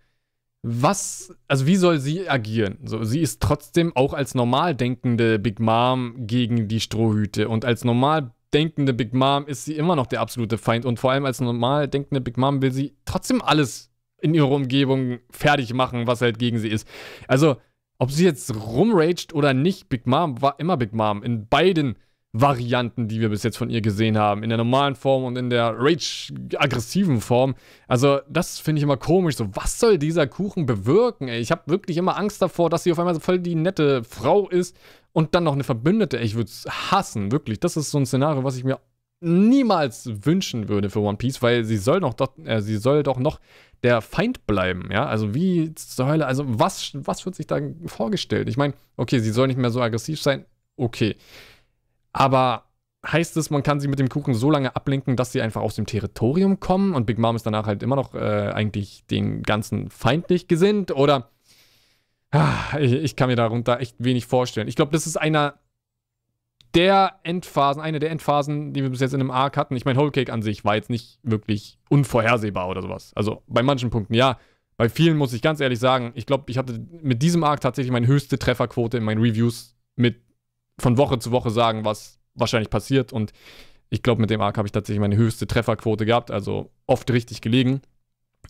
Was, 0.61 1.33
also 1.47 1.65
wie 1.65 1.77
soll 1.77 1.99
sie 1.99 2.29
agieren? 2.29 2.79
So, 2.83 3.03
sie 3.03 3.21
ist 3.21 3.41
trotzdem 3.41 3.95
auch 3.95 4.13
als 4.13 4.35
normal 4.35 4.75
denkende 4.75 5.39
Big 5.39 5.59
Mom 5.59 6.27
gegen 6.27 6.67
die 6.67 6.81
Strohhüte 6.81 7.47
und 7.47 7.63
als 7.63 7.85
normal 7.85 8.31
denkende 8.53 8.93
Big 8.93 9.13
Mom 9.13 9.45
ist 9.47 9.65
sie 9.65 9.75
immer 9.75 9.95
noch 9.95 10.07
der 10.07 10.21
absolute 10.21 10.57
Feind. 10.57 10.85
Und 10.85 10.99
vor 10.99 11.11
allem 11.11 11.25
als 11.25 11.41
normal 11.41 11.87
denkende 11.87 12.21
Big 12.21 12.37
Mom 12.37 12.61
will 12.61 12.71
sie 12.71 12.95
trotzdem 13.05 13.41
alles 13.41 13.91
in 14.21 14.33
ihrer 14.33 14.51
Umgebung 14.51 15.19
fertig 15.29 15.73
machen, 15.73 16.07
was 16.07 16.21
halt 16.21 16.39
gegen 16.39 16.57
sie 16.57 16.69
ist. 16.69 16.87
Also, 17.27 17.57
ob 17.99 18.11
sie 18.11 18.25
jetzt 18.25 18.53
rumraged 18.55 19.33
oder 19.33 19.53
nicht, 19.53 19.89
Big 19.89 20.07
Mom 20.07 20.41
war 20.41 20.59
immer 20.59 20.77
Big 20.77 20.93
Mom. 20.93 21.23
In 21.23 21.47
beiden 21.47 21.97
Varianten, 22.31 23.07
die 23.07 23.21
wir 23.21 23.29
bis 23.29 23.41
jetzt 23.41 23.57
von 23.57 23.71
ihr 23.71 23.81
gesehen 23.81 24.17
haben. 24.17 24.43
In 24.43 24.49
der 24.49 24.57
normalen 24.57 24.95
Form 24.95 25.23
und 25.23 25.35
in 25.35 25.49
der 25.49 25.73
Rage-aggressiven 25.75 27.21
Form. 27.21 27.55
Also, 27.87 28.19
das 28.29 28.59
finde 28.59 28.79
ich 28.79 28.83
immer 28.83 28.97
komisch. 28.97 29.35
So, 29.35 29.47
was 29.55 29.79
soll 29.79 29.97
dieser 29.97 30.27
Kuchen 30.27 30.65
bewirken, 30.65 31.27
ey? 31.27 31.39
Ich 31.39 31.51
habe 31.51 31.63
wirklich 31.65 31.97
immer 31.97 32.17
Angst 32.17 32.41
davor, 32.41 32.69
dass 32.69 32.83
sie 32.83 32.91
auf 32.91 32.99
einmal 32.99 33.15
so 33.15 33.19
voll 33.19 33.39
die 33.39 33.55
nette 33.55 34.03
Frau 34.03 34.47
ist 34.47 34.77
und 35.13 35.35
dann 35.35 35.43
noch 35.43 35.53
eine 35.53 35.63
Verbündete. 35.63 36.17
Ich 36.17 36.35
würde 36.35 36.49
es 36.49 36.65
hassen, 36.65 37.31
wirklich. 37.31 37.59
Das 37.59 37.77
ist 37.77 37.91
so 37.91 37.97
ein 37.97 38.05
Szenario, 38.05 38.43
was 38.43 38.57
ich 38.57 38.63
mir 38.63 38.79
niemals 39.21 40.09
wünschen 40.25 40.69
würde 40.69 40.89
für 40.89 41.01
One 41.01 41.17
Piece, 41.17 41.41
weil 41.41 41.65
sie 41.65 41.77
soll 41.77 41.99
doch, 41.99 42.13
doch 42.13 42.37
äh, 42.45 42.61
sie 42.61 42.77
soll 42.77 43.03
doch 43.03 43.17
noch 43.17 43.39
der 43.83 44.01
Feind 44.01 44.45
bleiben, 44.45 44.89
ja? 44.91 45.05
Also 45.05 45.33
wie 45.33 45.73
zur 45.75 46.07
Hölle, 46.07 46.25
also 46.25 46.43
was, 46.47 46.91
was 46.93 47.25
wird 47.25 47.35
sich 47.35 47.47
da 47.47 47.59
vorgestellt? 47.85 48.49
Ich 48.49 48.57
meine, 48.57 48.73
okay, 48.97 49.19
sie 49.19 49.31
soll 49.31 49.47
nicht 49.47 49.59
mehr 49.59 49.71
so 49.71 49.81
aggressiv 49.81 50.21
sein, 50.21 50.45
okay. 50.77 51.15
Aber 52.11 52.65
heißt 53.05 53.37
es, 53.37 53.49
man 53.49 53.63
kann 53.63 53.79
sie 53.79 53.87
mit 53.87 53.99
dem 53.99 54.09
Kuchen 54.09 54.33
so 54.33 54.51
lange 54.51 54.75
ablenken, 54.75 55.15
dass 55.15 55.31
sie 55.31 55.41
einfach 55.41 55.61
aus 55.61 55.75
dem 55.75 55.85
Territorium 55.85 56.59
kommen 56.59 56.93
und 56.93 57.05
Big 57.05 57.17
Mom 57.17 57.35
ist 57.35 57.45
danach 57.45 57.65
halt 57.65 57.83
immer 57.83 57.95
noch 57.95 58.13
äh, 58.13 58.51
eigentlich 58.53 59.05
den 59.09 59.43
ganzen 59.43 59.89
feindlich 59.89 60.47
gesinnt? 60.47 60.91
Oder 60.91 61.29
ich, 62.79 62.93
ich 62.93 63.15
kann 63.15 63.29
mir 63.29 63.36
darunter 63.36 63.79
echt 63.79 63.95
wenig 64.00 64.25
vorstellen. 64.25 64.67
Ich 64.67 64.75
glaube, 64.75 64.91
das 64.91 65.07
ist 65.07 65.17
einer 65.17 65.59
der 66.75 67.19
Endphasen, 67.24 67.81
eine 67.81 68.00
der 68.00 68.12
Endphasen, 68.12 68.74
die 68.74 68.83
wir 68.83 68.89
bis 68.89 69.00
jetzt 69.00 69.13
in 69.13 69.19
einem 69.19 69.31
Arc 69.31 69.57
hatten. 69.57 69.75
Ich 69.75 69.86
meine, 69.86 70.00
Whole 70.00 70.12
Cake 70.12 70.31
an 70.31 70.41
sich 70.41 70.63
war 70.63 70.75
jetzt 70.75 70.89
nicht 70.89 71.19
wirklich 71.24 71.79
unvorhersehbar 71.89 72.67
oder 72.69 72.81
sowas. 72.81 73.12
Also 73.15 73.43
bei 73.48 73.63
manchen 73.63 73.89
Punkten 73.89 74.13
ja. 74.13 74.38
Bei 74.77 74.88
vielen 74.88 75.17
muss 75.17 75.33
ich 75.33 75.41
ganz 75.41 75.59
ehrlich 75.59 75.79
sagen, 75.79 76.12
ich 76.15 76.25
glaube, 76.25 76.45
ich 76.48 76.57
hatte 76.57 76.79
mit 77.01 77.21
diesem 77.21 77.43
Arc 77.43 77.59
tatsächlich 77.59 77.91
meine 77.91 78.07
höchste 78.07 78.39
Trefferquote 78.39 78.98
in 78.98 79.03
meinen 79.03 79.21
Reviews 79.21 79.75
mit 79.95 80.21
von 80.80 80.97
Woche 80.97 81.19
zu 81.19 81.32
Woche 81.32 81.49
sagen, 81.49 81.84
was 81.84 82.19
wahrscheinlich 82.36 82.69
passiert. 82.69 83.12
Und 83.12 83.34
ich 83.89 84.03
glaube, 84.03 84.21
mit 84.21 84.30
dem 84.30 84.39
Arc 84.39 84.58
habe 84.58 84.67
ich 84.67 84.71
tatsächlich 84.71 85.01
meine 85.01 85.17
höchste 85.17 85.47
Trefferquote 85.47 86.06
gehabt, 86.06 86.32
also 86.32 86.71
oft 86.86 87.12
richtig 87.12 87.41
gelegen. 87.41 87.82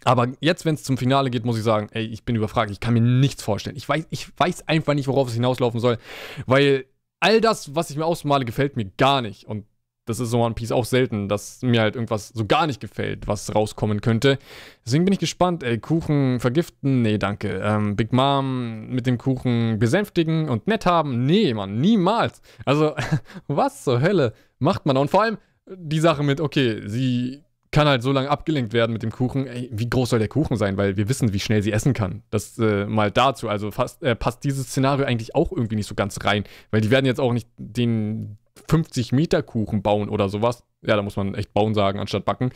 Aber 0.05 0.27
jetzt, 0.39 0.65
wenn 0.65 0.75
es 0.75 0.83
zum 0.83 0.97
Finale 0.97 1.29
geht, 1.29 1.45
muss 1.45 1.57
ich 1.57 1.63
sagen, 1.63 1.89
ey, 1.91 2.05
ich 2.05 2.23
bin 2.23 2.35
überfragt. 2.35 2.71
Ich 2.71 2.79
kann 2.79 2.93
mir 2.93 3.01
nichts 3.01 3.43
vorstellen. 3.43 3.75
Ich 3.75 3.87
weiß, 3.87 4.07
ich 4.09 4.27
weiß 4.37 4.67
einfach 4.67 4.93
nicht, 4.93 5.07
worauf 5.07 5.27
es 5.27 5.33
hinauslaufen 5.33 5.79
soll. 5.79 5.97
Weil 6.45 6.85
all 7.19 7.41
das, 7.41 7.75
was 7.75 7.89
ich 7.89 7.97
mir 7.97 8.05
ausmale, 8.05 8.45
gefällt 8.45 8.75
mir 8.77 8.85
gar 8.97 9.21
nicht. 9.21 9.45
Und 9.45 9.65
das 10.09 10.19
ist 10.19 10.31
so 10.31 10.43
One 10.43 10.55
Piece 10.55 10.71
auch 10.71 10.85
selten, 10.85 11.29
dass 11.29 11.61
mir 11.61 11.81
halt 11.81 11.93
irgendwas 11.93 12.29
so 12.29 12.43
gar 12.45 12.65
nicht 12.65 12.79
gefällt, 12.79 13.27
was 13.27 13.53
rauskommen 13.53 14.01
könnte. 14.01 14.39
Deswegen 14.83 15.05
bin 15.05 15.13
ich 15.13 15.19
gespannt. 15.19 15.61
Ey, 15.61 15.77
Kuchen 15.77 16.39
vergiften? 16.39 17.03
Nee, 17.03 17.19
danke. 17.19 17.61
Ähm, 17.63 17.95
Big 17.95 18.11
Mom 18.11 18.87
mit 18.87 19.05
dem 19.05 19.19
Kuchen 19.19 19.77
besänftigen 19.77 20.49
und 20.49 20.65
nett 20.65 20.87
haben? 20.87 21.25
Nee, 21.25 21.53
Mann, 21.53 21.79
niemals. 21.79 22.41
Also, 22.65 22.95
was 23.47 23.83
zur 23.83 24.01
Hölle 24.01 24.33
macht 24.57 24.87
man? 24.87 24.97
Und 24.97 25.11
vor 25.11 25.21
allem 25.21 25.37
die 25.67 25.99
Sache 25.99 26.23
mit, 26.23 26.41
okay, 26.41 26.81
sie 26.87 27.43
kann 27.71 27.87
halt 27.87 28.01
so 28.01 28.11
lange 28.11 28.29
abgelenkt 28.29 28.73
werden 28.73 28.93
mit 28.93 29.03
dem 29.03 29.11
Kuchen. 29.11 29.45
Ey, 29.45 29.69
wie 29.71 29.89
groß 29.89 30.09
soll 30.09 30.19
der 30.19 30.27
Kuchen 30.27 30.57
sein? 30.57 30.77
Weil 30.77 30.97
wir 30.97 31.07
wissen, 31.07 31.33
wie 31.33 31.39
schnell 31.39 31.61
sie 31.61 31.71
essen 31.71 31.93
kann. 31.93 32.23
Das 32.31 32.57
äh, 32.57 32.85
mal 32.85 33.11
dazu. 33.11 33.47
Also 33.47 33.71
fast, 33.71 34.01
äh, 34.01 34.15
passt 34.15 34.43
dieses 34.43 34.67
Szenario 34.67 35.05
eigentlich 35.05 35.35
auch 35.35 35.51
irgendwie 35.51 35.75
nicht 35.75 35.87
so 35.87 35.95
ganz 35.95 36.17
rein. 36.23 36.45
Weil 36.71 36.81
die 36.81 36.89
werden 36.89 37.05
jetzt 37.05 37.19
auch 37.19 37.31
nicht 37.31 37.47
den 37.57 38.37
50 38.67 39.11
Meter 39.11 39.43
Kuchen 39.43 39.81
bauen 39.81 40.09
oder 40.09 40.29
sowas. 40.29 40.63
Ja, 40.81 40.95
da 40.95 41.01
muss 41.01 41.17
man 41.17 41.35
echt 41.35 41.53
bauen 41.53 41.73
sagen, 41.73 41.99
anstatt 41.99 42.25
backen. 42.25 42.51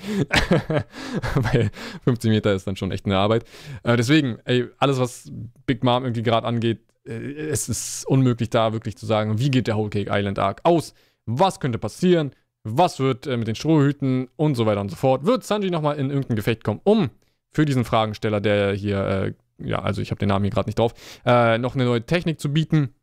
weil 1.35 1.69
50 2.05 2.31
Meter 2.31 2.53
ist 2.53 2.65
dann 2.65 2.75
schon 2.75 2.91
echt 2.91 3.05
eine 3.05 3.17
Arbeit. 3.17 3.43
Äh, 3.83 3.97
deswegen, 3.97 4.39
ey, 4.45 4.67
alles, 4.79 4.99
was 4.99 5.31
Big 5.65 5.83
Mom 5.83 6.03
irgendwie 6.03 6.23
gerade 6.23 6.47
angeht, 6.47 6.79
äh, 7.05 7.11
es 7.11 7.69
ist 7.69 8.07
unmöglich 8.07 8.49
da 8.49 8.73
wirklich 8.73 8.97
zu 8.97 9.05
sagen, 9.05 9.39
wie 9.39 9.51
geht 9.51 9.67
der 9.67 9.77
Whole 9.77 9.89
Cake 9.89 10.09
Island 10.11 10.39
Arc 10.39 10.61
aus? 10.63 10.93
Was 11.25 11.59
könnte 11.59 11.77
passieren? 11.77 12.31
Was 12.63 12.99
wird 12.99 13.27
äh, 13.27 13.37
mit 13.37 13.47
den 13.47 13.55
Strohhüten 13.55 14.29
und 14.35 14.55
so 14.55 14.65
weiter 14.65 14.81
und 14.81 14.89
so 14.89 14.95
fort? 14.95 15.25
Wird 15.25 15.43
Sanji 15.43 15.69
nochmal 15.69 15.97
in 15.97 16.09
irgendein 16.09 16.35
Gefecht 16.35 16.63
kommen, 16.63 16.81
um 16.83 17.09
für 17.51 17.65
diesen 17.65 17.85
Fragensteller, 17.85 18.41
der 18.41 18.73
hier, 18.73 19.05
äh, 19.05 19.33
ja, 19.57 19.81
also 19.81 20.01
ich 20.01 20.11
habe 20.11 20.19
den 20.19 20.29
Namen 20.29 20.45
hier 20.45 20.51
gerade 20.51 20.69
nicht 20.69 20.79
drauf, 20.79 20.93
äh, 21.25 21.57
noch 21.57 21.75
eine 21.75 21.85
neue 21.85 22.05
Technik 22.05 22.39
zu 22.39 22.51
bieten? 22.51 22.95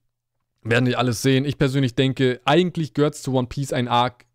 Werden 0.62 0.84
die 0.84 0.96
alles 0.96 1.22
sehen. 1.22 1.44
Ich 1.44 1.56
persönlich 1.56 1.94
denke, 1.94 2.40
eigentlich 2.44 2.92
gehört 2.92 3.14
es 3.14 3.22
zu 3.22 3.32
One 3.34 3.46
Piece, 3.46 3.72
ein 3.72 3.88
Arc 3.88 4.26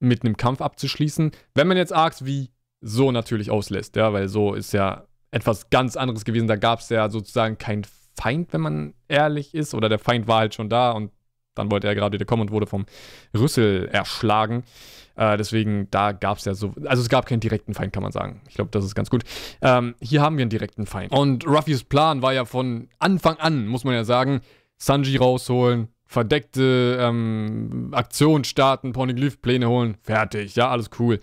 mit 0.00 0.24
einem 0.24 0.36
Kampf 0.36 0.60
abzuschließen. 0.60 1.30
Wenn 1.54 1.68
man 1.68 1.76
jetzt 1.76 1.92
Arcs 1.92 2.24
wie 2.24 2.50
so 2.82 3.12
natürlich 3.12 3.50
auslässt, 3.50 3.96
ja, 3.96 4.12
weil 4.12 4.28
so 4.28 4.54
ist 4.54 4.72
ja 4.72 5.06
etwas 5.30 5.70
ganz 5.70 5.96
anderes 5.96 6.24
gewesen. 6.24 6.48
Da 6.48 6.56
gab 6.56 6.80
es 6.80 6.88
ja 6.88 7.08
sozusagen 7.08 7.56
keinen 7.56 7.84
Feind, 8.16 8.52
wenn 8.52 8.60
man 8.60 8.94
ehrlich 9.08 9.54
ist, 9.54 9.74
oder 9.74 9.88
der 9.88 9.98
Feind 9.98 10.26
war 10.26 10.40
halt 10.40 10.54
schon 10.54 10.68
da 10.68 10.90
und 10.90 11.10
dann 11.54 11.70
wollte 11.70 11.86
er 11.86 11.94
gerade 11.94 12.14
wieder 12.14 12.24
kommen 12.24 12.42
und 12.42 12.50
wurde 12.50 12.66
vom 12.66 12.86
Rüssel 13.36 13.88
erschlagen. 13.92 14.64
Äh, 15.16 15.36
deswegen, 15.36 15.88
da 15.90 16.12
gab 16.12 16.38
es 16.38 16.44
ja 16.44 16.54
so, 16.54 16.72
also 16.84 17.02
es 17.02 17.08
gab 17.08 17.26
keinen 17.26 17.40
direkten 17.40 17.74
Feind, 17.74 17.92
kann 17.92 18.02
man 18.02 18.12
sagen. 18.12 18.40
Ich 18.48 18.54
glaube, 18.54 18.70
das 18.70 18.84
ist 18.84 18.94
ganz 18.94 19.10
gut. 19.10 19.22
Ähm, 19.60 19.94
hier 20.00 20.22
haben 20.22 20.38
wir 20.38 20.42
einen 20.42 20.50
direkten 20.50 20.86
Feind. 20.86 21.12
Und 21.12 21.46
Ruffys 21.46 21.84
Plan 21.84 22.22
war 22.22 22.32
ja 22.32 22.44
von 22.44 22.88
Anfang 22.98 23.36
an, 23.36 23.66
muss 23.66 23.84
man 23.84 23.94
ja 23.94 24.04
sagen, 24.04 24.40
Sanji 24.78 25.16
rausholen, 25.16 25.88
verdeckte 26.06 26.98
ähm, 27.00 27.90
Aktion 27.92 28.44
starten, 28.44 28.92
Poneglyph-Pläne 28.92 29.68
holen, 29.68 29.96
fertig, 30.02 30.56
ja, 30.56 30.70
alles 30.70 30.90
cool. 30.98 31.20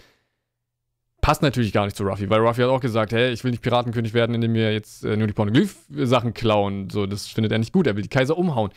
Passt 1.22 1.42
natürlich 1.42 1.74
gar 1.74 1.86
nicht 1.86 1.98
zu 1.98 2.04
Ruffy, 2.04 2.30
weil 2.30 2.40
Ruffy 2.40 2.62
hat 2.62 2.70
auch 2.70 2.80
gesagt, 2.80 3.12
hey, 3.12 3.32
ich 3.32 3.44
will 3.44 3.52
nicht 3.52 3.62
Piratenkönig 3.62 4.14
werden, 4.14 4.36
indem 4.36 4.54
wir 4.54 4.72
jetzt 4.72 5.04
äh, 5.04 5.18
nur 5.18 5.28
die 5.28 5.34
Poneglyph-Sachen 5.34 6.34
klauen. 6.34 6.90
So, 6.90 7.06
das 7.08 7.28
findet 7.28 7.52
er 7.52 7.58
nicht 7.58 7.74
gut, 7.74 7.88
er 7.88 7.96
will 7.96 8.04
die 8.04 8.10
Kaiser 8.10 8.38
umhauen. 8.38 8.72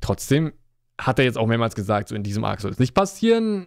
Trotzdem 0.00 0.52
hat 0.98 1.18
er 1.18 1.24
jetzt 1.24 1.38
auch 1.38 1.46
mehrmals 1.46 1.74
gesagt, 1.74 2.08
so 2.08 2.14
in 2.14 2.22
diesem 2.22 2.44
Arc 2.44 2.60
soll 2.60 2.70
es 2.70 2.78
nicht 2.78 2.94
passieren. 2.94 3.66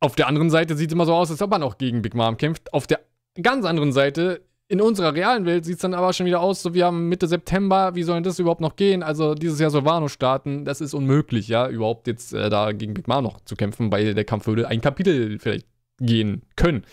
Auf 0.00 0.14
der 0.14 0.28
anderen 0.28 0.50
Seite 0.50 0.76
sieht 0.76 0.90
es 0.90 0.94
immer 0.94 1.06
so 1.06 1.14
aus, 1.14 1.30
als 1.30 1.42
ob 1.42 1.52
er 1.52 1.58
noch 1.58 1.78
gegen 1.78 2.02
Big 2.02 2.14
Mom 2.14 2.36
kämpft. 2.36 2.72
Auf 2.72 2.86
der 2.86 3.00
ganz 3.40 3.64
anderen 3.64 3.92
Seite, 3.92 4.42
in 4.68 4.80
unserer 4.80 5.14
realen 5.14 5.46
Welt, 5.46 5.64
sieht 5.64 5.76
es 5.76 5.82
dann 5.82 5.94
aber 5.94 6.12
schon 6.12 6.26
wieder 6.26 6.40
aus, 6.40 6.62
so 6.62 6.74
wir 6.74 6.86
haben 6.86 7.08
Mitte 7.08 7.28
September, 7.28 7.94
wie 7.94 8.02
soll 8.02 8.16
denn 8.16 8.24
das 8.24 8.38
überhaupt 8.38 8.60
noch 8.60 8.76
gehen? 8.76 9.02
Also 9.02 9.34
dieses 9.34 9.60
Jahr 9.60 9.70
soll 9.70 9.84
Wano 9.84 10.08
starten, 10.08 10.64
das 10.64 10.80
ist 10.80 10.92
unmöglich, 10.92 11.48
ja, 11.48 11.68
überhaupt 11.68 12.06
jetzt 12.06 12.32
äh, 12.32 12.50
da 12.50 12.72
gegen 12.72 12.94
Big 12.94 13.08
Mom 13.08 13.24
noch 13.24 13.40
zu 13.44 13.56
kämpfen, 13.56 13.92
weil 13.92 14.14
der 14.14 14.24
Kampf 14.24 14.46
würde 14.46 14.68
ein 14.68 14.80
Kapitel 14.80 15.38
vielleicht 15.38 15.66
gehen 15.98 16.42
können 16.56 16.84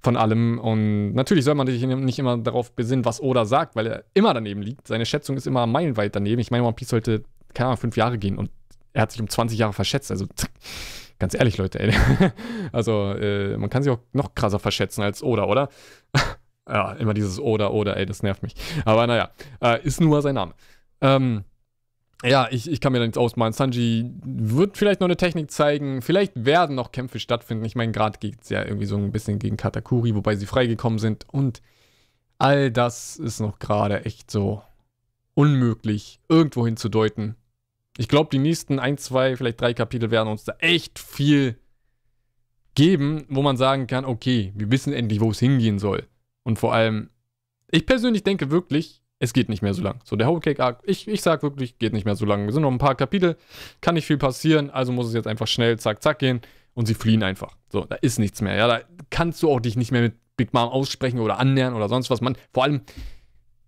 von 0.00 0.16
allem. 0.16 0.58
Und 0.58 1.14
natürlich 1.14 1.44
soll 1.44 1.54
man 1.54 1.66
sich 1.66 1.84
nicht 1.84 2.18
immer 2.18 2.38
darauf 2.38 2.72
besinnen, 2.72 3.04
was 3.04 3.20
Oda 3.20 3.44
sagt, 3.44 3.76
weil 3.76 3.86
er 3.86 4.04
immer 4.14 4.34
daneben 4.34 4.62
liegt. 4.62 4.86
Seine 4.86 5.06
Schätzung 5.06 5.36
ist 5.36 5.46
immer 5.46 5.66
meilenweit 5.66 6.14
daneben. 6.14 6.40
Ich 6.40 6.50
meine, 6.50 6.64
One 6.64 6.74
Piece 6.74 6.90
sollte, 6.90 7.24
keine 7.54 7.68
Ahnung, 7.68 7.78
fünf 7.78 7.96
Jahre 7.96 8.18
gehen 8.18 8.38
und 8.38 8.50
er 8.92 9.02
hat 9.02 9.12
sich 9.12 9.20
um 9.20 9.28
20 9.28 9.58
Jahre 9.58 9.72
verschätzt. 9.72 10.10
Also 10.10 10.26
ganz 11.18 11.34
ehrlich, 11.34 11.58
Leute, 11.58 11.80
ey. 11.80 11.92
Also 12.72 13.12
äh, 13.12 13.56
man 13.56 13.70
kann 13.70 13.82
sich 13.82 13.92
auch 13.92 14.00
noch 14.12 14.34
krasser 14.34 14.58
verschätzen 14.58 15.02
als 15.02 15.22
Oda, 15.22 15.44
oder? 15.44 15.68
ja, 16.68 16.92
immer 16.92 17.14
dieses 17.14 17.40
Oda, 17.40 17.70
Oda, 17.70 17.94
ey, 17.94 18.06
das 18.06 18.22
nervt 18.22 18.42
mich. 18.42 18.54
Aber 18.84 19.06
naja, 19.06 19.30
äh, 19.60 19.82
ist 19.82 20.00
nur 20.00 20.22
sein 20.22 20.34
Name. 20.34 20.54
Ähm, 21.00 21.44
ja, 22.24 22.46
ich, 22.50 22.70
ich 22.70 22.80
kann 22.80 22.92
mir 22.92 23.00
da 23.00 23.04
nichts 23.04 23.18
ausmalen. 23.18 23.52
Sanji 23.52 24.12
wird 24.24 24.78
vielleicht 24.78 25.00
noch 25.00 25.08
eine 25.08 25.16
Technik 25.16 25.50
zeigen. 25.50 26.02
Vielleicht 26.02 26.32
werden 26.44 26.76
noch 26.76 26.92
Kämpfe 26.92 27.18
stattfinden. 27.18 27.64
Ich 27.64 27.74
meine, 27.74 27.90
gerade 27.90 28.18
geht 28.18 28.42
es 28.42 28.48
ja 28.48 28.64
irgendwie 28.64 28.86
so 28.86 28.96
ein 28.96 29.10
bisschen 29.10 29.40
gegen 29.40 29.56
Katakuri, 29.56 30.14
wobei 30.14 30.36
sie 30.36 30.46
freigekommen 30.46 31.00
sind. 31.00 31.26
Und 31.32 31.62
all 32.38 32.70
das 32.70 33.16
ist 33.16 33.40
noch 33.40 33.58
gerade 33.58 34.04
echt 34.04 34.30
so 34.30 34.62
unmöglich, 35.34 36.20
irgendwo 36.28 36.64
hinzudeuten. 36.64 37.34
Ich 37.98 38.08
glaube, 38.08 38.30
die 38.32 38.38
nächsten 38.38 38.78
ein, 38.78 38.98
zwei, 38.98 39.36
vielleicht 39.36 39.60
drei 39.60 39.74
Kapitel 39.74 40.10
werden 40.10 40.28
uns 40.28 40.44
da 40.44 40.54
echt 40.58 40.98
viel 40.98 41.58
geben, 42.74 43.26
wo 43.28 43.42
man 43.42 43.56
sagen 43.56 43.86
kann, 43.86 44.04
okay, 44.04 44.52
wir 44.56 44.70
wissen 44.70 44.92
endlich, 44.92 45.20
wo 45.20 45.30
es 45.30 45.38
hingehen 45.38 45.78
soll. 45.78 46.08
Und 46.42 46.58
vor 46.58 46.72
allem, 46.72 47.10
ich 47.70 47.86
persönlich 47.86 48.22
denke 48.22 48.50
wirklich, 48.50 49.02
es 49.18 49.32
geht 49.32 49.48
nicht 49.48 49.62
mehr 49.62 49.74
so 49.74 49.82
lang. 49.82 50.00
So, 50.04 50.16
der 50.16 50.26
Whole 50.26 50.40
Cake 50.40 50.62
Arc, 50.62 50.80
ich, 50.84 51.06
ich 51.06 51.22
sag 51.22 51.42
wirklich, 51.42 51.78
geht 51.78 51.92
nicht 51.92 52.04
mehr 52.04 52.16
so 52.16 52.24
lang. 52.24 52.46
Wir 52.46 52.52
sind 52.52 52.62
noch 52.62 52.72
ein 52.72 52.78
paar 52.78 52.96
Kapitel, 52.96 53.36
kann 53.80 53.94
nicht 53.94 54.06
viel 54.06 54.18
passieren, 54.18 54.70
also 54.70 54.90
muss 54.90 55.06
es 55.06 55.14
jetzt 55.14 55.28
einfach 55.28 55.46
schnell, 55.46 55.78
zack, 55.78 56.02
zack 56.02 56.18
gehen 56.18 56.40
und 56.74 56.86
sie 56.86 56.94
fliehen 56.94 57.22
einfach. 57.22 57.56
So, 57.70 57.84
da 57.84 57.96
ist 57.96 58.18
nichts 58.18 58.40
mehr. 58.40 58.56
Ja, 58.56 58.66
da 58.66 58.80
kannst 59.10 59.42
du 59.42 59.50
auch 59.50 59.60
dich 59.60 59.76
nicht 59.76 59.92
mehr 59.92 60.02
mit 60.02 60.14
Big 60.36 60.52
Mom 60.52 60.68
aussprechen 60.68 61.20
oder 61.20 61.38
annähern 61.38 61.74
oder 61.74 61.88
sonst 61.88 62.10
was. 62.10 62.20
Man, 62.20 62.36
vor 62.52 62.64
allem, 62.64 62.80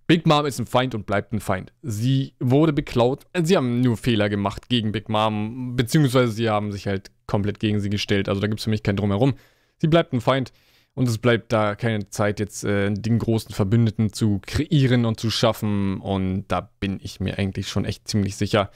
Big 0.06 0.26
Mom 0.26 0.44
ist 0.44 0.58
ein 0.58 0.66
Feind 0.66 0.94
und 0.94 1.06
bleibt 1.06 1.32
ein 1.32 1.40
Feind. 1.40 1.72
Sie 1.82 2.34
wurde 2.38 2.72
beklaut. 2.72 3.24
Sie 3.42 3.56
haben 3.56 3.80
nur 3.80 3.96
Fehler 3.96 4.28
gemacht 4.28 4.68
gegen 4.68 4.92
Big 4.92 5.08
Mom, 5.08 5.76
beziehungsweise 5.76 6.32
sie 6.32 6.50
haben 6.50 6.72
sich 6.72 6.86
halt 6.86 7.10
komplett 7.26 7.58
gegen 7.58 7.80
sie 7.80 7.90
gestellt. 7.90 8.28
Also 8.28 8.40
da 8.40 8.46
gibt 8.46 8.60
es 8.60 8.64
für 8.64 8.70
mich 8.70 8.82
kein 8.82 8.96
Drumherum. 8.96 9.34
Sie 9.78 9.88
bleibt 9.88 10.12
ein 10.12 10.20
Feind. 10.20 10.52
Und 10.96 11.08
es 11.08 11.18
bleibt 11.18 11.52
da 11.52 11.74
keine 11.74 12.08
Zeit, 12.10 12.38
jetzt 12.38 12.62
äh, 12.62 12.92
den 12.92 13.18
großen 13.18 13.52
Verbündeten 13.52 14.12
zu 14.12 14.40
kreieren 14.46 15.06
und 15.06 15.18
zu 15.18 15.28
schaffen. 15.28 16.00
Und 16.00 16.44
da 16.48 16.70
bin 16.78 17.00
ich 17.02 17.18
mir 17.18 17.38
eigentlich 17.38 17.68
schon 17.68 17.84
echt 17.84 18.06
ziemlich 18.06 18.36
sicher, 18.36 18.70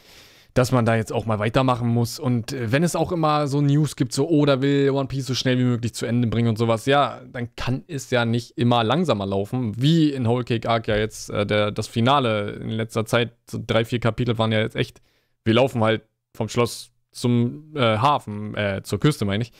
dass 0.58 0.72
man 0.72 0.84
da 0.84 0.96
jetzt 0.96 1.12
auch 1.12 1.24
mal 1.24 1.38
weitermachen 1.38 1.86
muss. 1.86 2.18
Und 2.18 2.52
äh, 2.52 2.72
wenn 2.72 2.82
es 2.82 2.96
auch 2.96 3.12
immer 3.12 3.46
so 3.46 3.60
News 3.60 3.94
gibt, 3.94 4.12
so, 4.12 4.28
oh, 4.28 4.44
da 4.44 4.60
will 4.60 4.90
One 4.90 5.06
Piece 5.06 5.26
so 5.26 5.34
schnell 5.34 5.56
wie 5.56 5.64
möglich 5.64 5.94
zu 5.94 6.04
Ende 6.04 6.26
bringen 6.26 6.48
und 6.48 6.58
sowas, 6.58 6.84
ja, 6.86 7.20
dann 7.32 7.54
kann 7.54 7.84
es 7.86 8.10
ja 8.10 8.24
nicht 8.24 8.58
immer 8.58 8.82
langsamer 8.82 9.24
laufen, 9.24 9.80
wie 9.80 10.10
in 10.10 10.26
Whole 10.26 10.42
Cake 10.44 10.68
Arc 10.68 10.88
ja 10.88 10.96
jetzt 10.96 11.30
äh, 11.30 11.46
der, 11.46 11.70
das 11.70 11.86
Finale 11.86 12.50
in 12.60 12.70
letzter 12.70 13.06
Zeit, 13.06 13.34
so 13.48 13.62
drei, 13.64 13.84
vier 13.84 14.00
Kapitel 14.00 14.36
waren 14.36 14.50
ja 14.50 14.58
jetzt 14.58 14.74
echt, 14.74 15.00
wir 15.44 15.54
laufen 15.54 15.84
halt 15.84 16.02
vom 16.36 16.48
Schloss 16.48 16.90
zum 17.12 17.76
äh, 17.76 17.98
Hafen, 17.98 18.56
äh, 18.56 18.82
zur 18.82 18.98
Küste, 18.98 19.24
meine 19.24 19.44
ich 19.44 19.52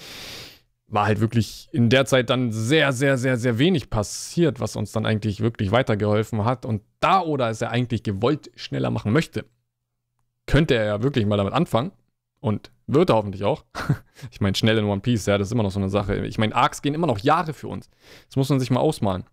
war 0.91 1.05
halt 1.05 1.21
wirklich 1.21 1.69
in 1.71 1.91
der 1.91 2.07
Zeit 2.07 2.31
dann 2.31 2.51
sehr, 2.51 2.95
sehr, 2.95 3.19
sehr, 3.19 3.37
sehr 3.37 3.59
wenig 3.59 3.91
passiert, 3.91 4.59
was 4.59 4.75
uns 4.75 4.91
dann 4.91 5.05
eigentlich 5.05 5.41
wirklich 5.41 5.71
weitergeholfen 5.71 6.47
hat. 6.47 6.65
Und 6.65 6.81
da 7.01 7.21
oder 7.21 7.51
es 7.51 7.61
er 7.61 7.71
eigentlich 7.71 8.03
gewollt 8.03 8.51
schneller 8.57 8.91
machen 8.91 9.13
möchte, 9.13 9.45
könnte 10.49 10.75
er 10.75 10.85
ja 10.85 11.03
wirklich 11.03 11.27
mal 11.27 11.37
damit 11.37 11.53
anfangen. 11.53 11.93
Und 12.41 12.71
wird 12.87 13.11
er 13.11 13.17
hoffentlich 13.17 13.45
auch. 13.45 13.65
ich 14.31 14.41
meine, 14.41 14.57
schnell 14.57 14.79
in 14.79 14.85
One 14.85 15.01
Piece, 15.01 15.27
ja, 15.27 15.39
das 15.39 15.49
ist 15.49 15.53
immer 15.53 15.63
noch 15.63 15.71
so 15.71 15.81
eine 15.81 15.89
Sache. 15.89 16.25
Ich 16.27 16.39
meine, 16.39 16.55
Arcs 16.55 16.83
gehen 16.83 16.95
immer 16.95 17.07
noch 17.07 17.19
Jahre 17.19 17.53
für 17.53 17.69
uns. 17.69 17.91
Das 18.27 18.37
muss 18.37 18.49
man 18.49 18.61
sich 18.61 18.71
mal 18.71 18.81
ausmalen. 18.81 19.25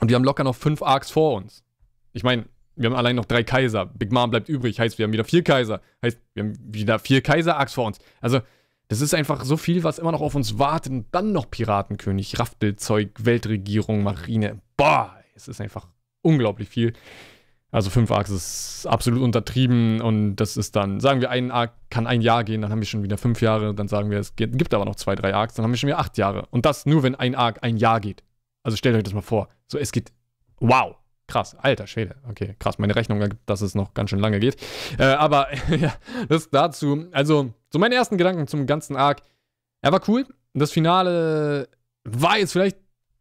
Und 0.00 0.08
wir 0.08 0.16
haben 0.16 0.24
locker 0.24 0.44
noch 0.44 0.54
fünf 0.54 0.82
Arcs 0.82 1.10
vor 1.10 1.34
uns. 1.34 1.64
Ich 2.12 2.22
meine, 2.22 2.46
wir 2.76 2.88
haben 2.88 2.96
allein 2.96 3.16
noch 3.16 3.24
drei 3.24 3.42
Kaiser. 3.42 3.86
Big 3.86 4.12
Mom 4.12 4.30
bleibt 4.30 4.48
übrig, 4.48 4.78
heißt, 4.78 4.98
wir 4.98 5.04
haben 5.04 5.12
wieder 5.12 5.24
vier 5.24 5.42
Kaiser. 5.42 5.80
Heißt, 6.02 6.20
wir 6.34 6.44
haben 6.44 6.54
wieder 6.62 6.98
vier 6.98 7.22
Kaiser-Arcs 7.22 7.74
vor 7.74 7.86
uns. 7.86 7.98
Also, 8.20 8.40
das 8.86 9.00
ist 9.00 9.14
einfach 9.14 9.44
so 9.44 9.56
viel, 9.56 9.82
was 9.82 9.98
immer 9.98 10.12
noch 10.12 10.20
auf 10.20 10.34
uns 10.34 10.58
wartet. 10.58 10.92
Und 10.92 11.06
dann 11.10 11.32
noch 11.32 11.50
Piratenkönig, 11.50 12.38
Raftelzeug, 12.38 13.10
Weltregierung, 13.18 14.04
Marine. 14.04 14.60
Boah, 14.76 15.16
es 15.34 15.48
ist 15.48 15.60
einfach 15.60 15.88
unglaublich 16.22 16.68
viel. 16.68 16.92
Also 17.70 17.90
fünf 17.90 18.10
Arcs 18.10 18.30
ist 18.30 18.86
absolut 18.86 19.20
untertrieben 19.20 20.00
und 20.00 20.36
das 20.36 20.56
ist 20.56 20.74
dann, 20.74 21.00
sagen 21.00 21.20
wir, 21.20 21.30
ein 21.30 21.50
Arc 21.50 21.72
kann 21.90 22.06
ein 22.06 22.22
Jahr 22.22 22.42
gehen, 22.44 22.62
dann 22.62 22.70
haben 22.70 22.80
wir 22.80 22.86
schon 22.86 23.02
wieder 23.02 23.18
fünf 23.18 23.42
Jahre, 23.42 23.74
dann 23.74 23.88
sagen 23.88 24.10
wir, 24.10 24.18
es 24.18 24.36
gibt 24.36 24.72
aber 24.72 24.86
noch 24.86 24.96
zwei, 24.96 25.14
drei 25.14 25.34
Arcs, 25.34 25.54
dann 25.54 25.64
haben 25.64 25.72
wir 25.72 25.76
schon 25.76 25.88
wieder 25.88 25.98
acht 25.98 26.16
Jahre. 26.16 26.46
Und 26.50 26.64
das 26.64 26.86
nur, 26.86 27.02
wenn 27.02 27.14
ein 27.14 27.34
Arc 27.34 27.62
ein 27.62 27.76
Jahr 27.76 28.00
geht. 28.00 28.22
Also 28.62 28.76
stellt 28.76 28.96
euch 28.96 29.02
das 29.02 29.12
mal 29.12 29.20
vor. 29.20 29.48
So, 29.66 29.76
es 29.76 29.92
geht, 29.92 30.12
wow, 30.60 30.96
krass, 31.26 31.54
alter 31.56 31.86
Schwede. 31.86 32.16
Okay, 32.28 32.56
krass, 32.58 32.78
meine 32.78 32.96
Rechnung 32.96 33.22
dass 33.44 33.60
es 33.60 33.74
noch 33.74 33.92
ganz 33.92 34.10
schön 34.10 34.18
lange 34.18 34.40
geht. 34.40 34.56
Äh, 34.98 35.04
aber 35.04 35.48
ja, 35.76 35.94
das 36.28 36.48
dazu. 36.50 37.06
Also, 37.12 37.52
so 37.70 37.78
meine 37.78 37.94
ersten 37.94 38.16
Gedanken 38.16 38.46
zum 38.46 38.66
ganzen 38.66 38.96
Arc. 38.96 39.20
Er 39.82 39.92
war 39.92 40.00
cool. 40.08 40.26
Das 40.54 40.72
Finale 40.72 41.68
war 42.04 42.38
jetzt 42.38 42.52
vielleicht 42.52 42.78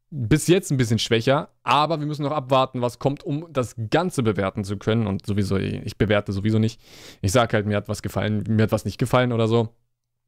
bis 0.09 0.47
jetzt 0.47 0.71
ein 0.71 0.77
bisschen 0.77 0.99
schwächer, 0.99 1.49
aber 1.63 1.99
wir 1.99 2.07
müssen 2.07 2.23
noch 2.23 2.31
abwarten, 2.31 2.81
was 2.81 2.99
kommt, 2.99 3.23
um 3.23 3.47
das 3.51 3.75
Ganze 3.89 4.23
bewerten 4.23 4.63
zu 4.63 4.77
können. 4.77 5.07
Und 5.07 5.25
sowieso, 5.25 5.57
ich 5.57 5.97
bewerte 5.97 6.31
sowieso 6.31 6.59
nicht. 6.59 6.81
Ich 7.21 7.31
sage 7.31 7.53
halt, 7.53 7.65
mir 7.65 7.75
hat 7.75 7.89
was 7.89 8.01
gefallen, 8.01 8.43
mir 8.47 8.63
hat 8.63 8.71
was 8.71 8.85
nicht 8.85 8.97
gefallen 8.97 9.31
oder 9.31 9.47
so. 9.47 9.69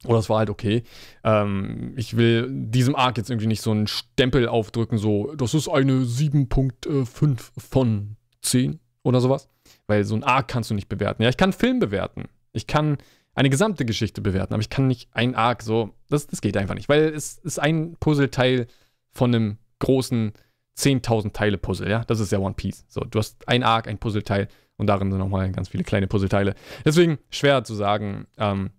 Oder 0.05 0.19
es 0.19 0.29
war 0.29 0.39
halt 0.39 0.49
okay. 0.49 0.83
Ähm, 1.23 1.93
ich 1.97 2.15
will 2.15 2.47
diesem 2.49 2.95
Arc 2.95 3.17
jetzt 3.17 3.29
irgendwie 3.29 3.47
nicht 3.47 3.61
so 3.61 3.71
einen 3.71 3.87
Stempel 3.87 4.47
aufdrücken, 4.47 4.97
so, 4.97 5.33
das 5.35 5.53
ist 5.53 5.67
eine 5.67 6.03
7.5 6.03 7.51
von 7.57 8.15
10 8.41 8.79
oder 9.03 9.19
sowas. 9.19 9.49
Weil 9.87 10.03
so 10.03 10.15
ein 10.15 10.23
Arc 10.23 10.47
kannst 10.47 10.69
du 10.69 10.73
nicht 10.73 10.89
bewerten. 10.89 11.23
Ja, 11.23 11.29
ich 11.29 11.37
kann 11.37 11.51
Film 11.51 11.79
bewerten. 11.79 12.25
Ich 12.53 12.67
kann 12.67 12.97
eine 13.33 13.49
gesamte 13.49 13.85
Geschichte 13.85 14.21
bewerten, 14.21 14.53
aber 14.53 14.61
ich 14.61 14.69
kann 14.69 14.87
nicht 14.87 15.09
ein 15.13 15.35
Arc 15.35 15.63
so. 15.63 15.91
Das, 16.09 16.27
das 16.27 16.41
geht 16.41 16.57
einfach 16.57 16.75
nicht, 16.75 16.89
weil 16.89 17.03
es 17.03 17.37
ist 17.37 17.59
ein 17.59 17.95
Puzzleteil 17.99 18.67
von 19.11 19.33
einem 19.33 19.57
großen 19.79 20.33
10.000 20.77 21.33
Teile 21.33 21.57
Puzzle, 21.57 21.89
ja. 21.89 22.03
Das 22.05 22.19
ist 22.19 22.31
ja 22.31 22.39
One 22.39 22.55
Piece. 22.55 22.85
So, 22.87 23.01
du 23.01 23.19
hast 23.19 23.47
ein 23.47 23.63
Arc, 23.63 23.87
ein 23.87 23.97
Puzzleteil 23.97 24.47
und 24.77 24.87
darin 24.87 25.11
sind 25.11 25.19
nochmal 25.19 25.51
ganz 25.51 25.69
viele 25.69 25.83
kleine 25.83 26.07
Puzzleteile. 26.07 26.55
Deswegen 26.85 27.19
schwer 27.29 27.63
zu 27.63 27.75
sagen, 27.75 28.27
ähm, 28.37 28.71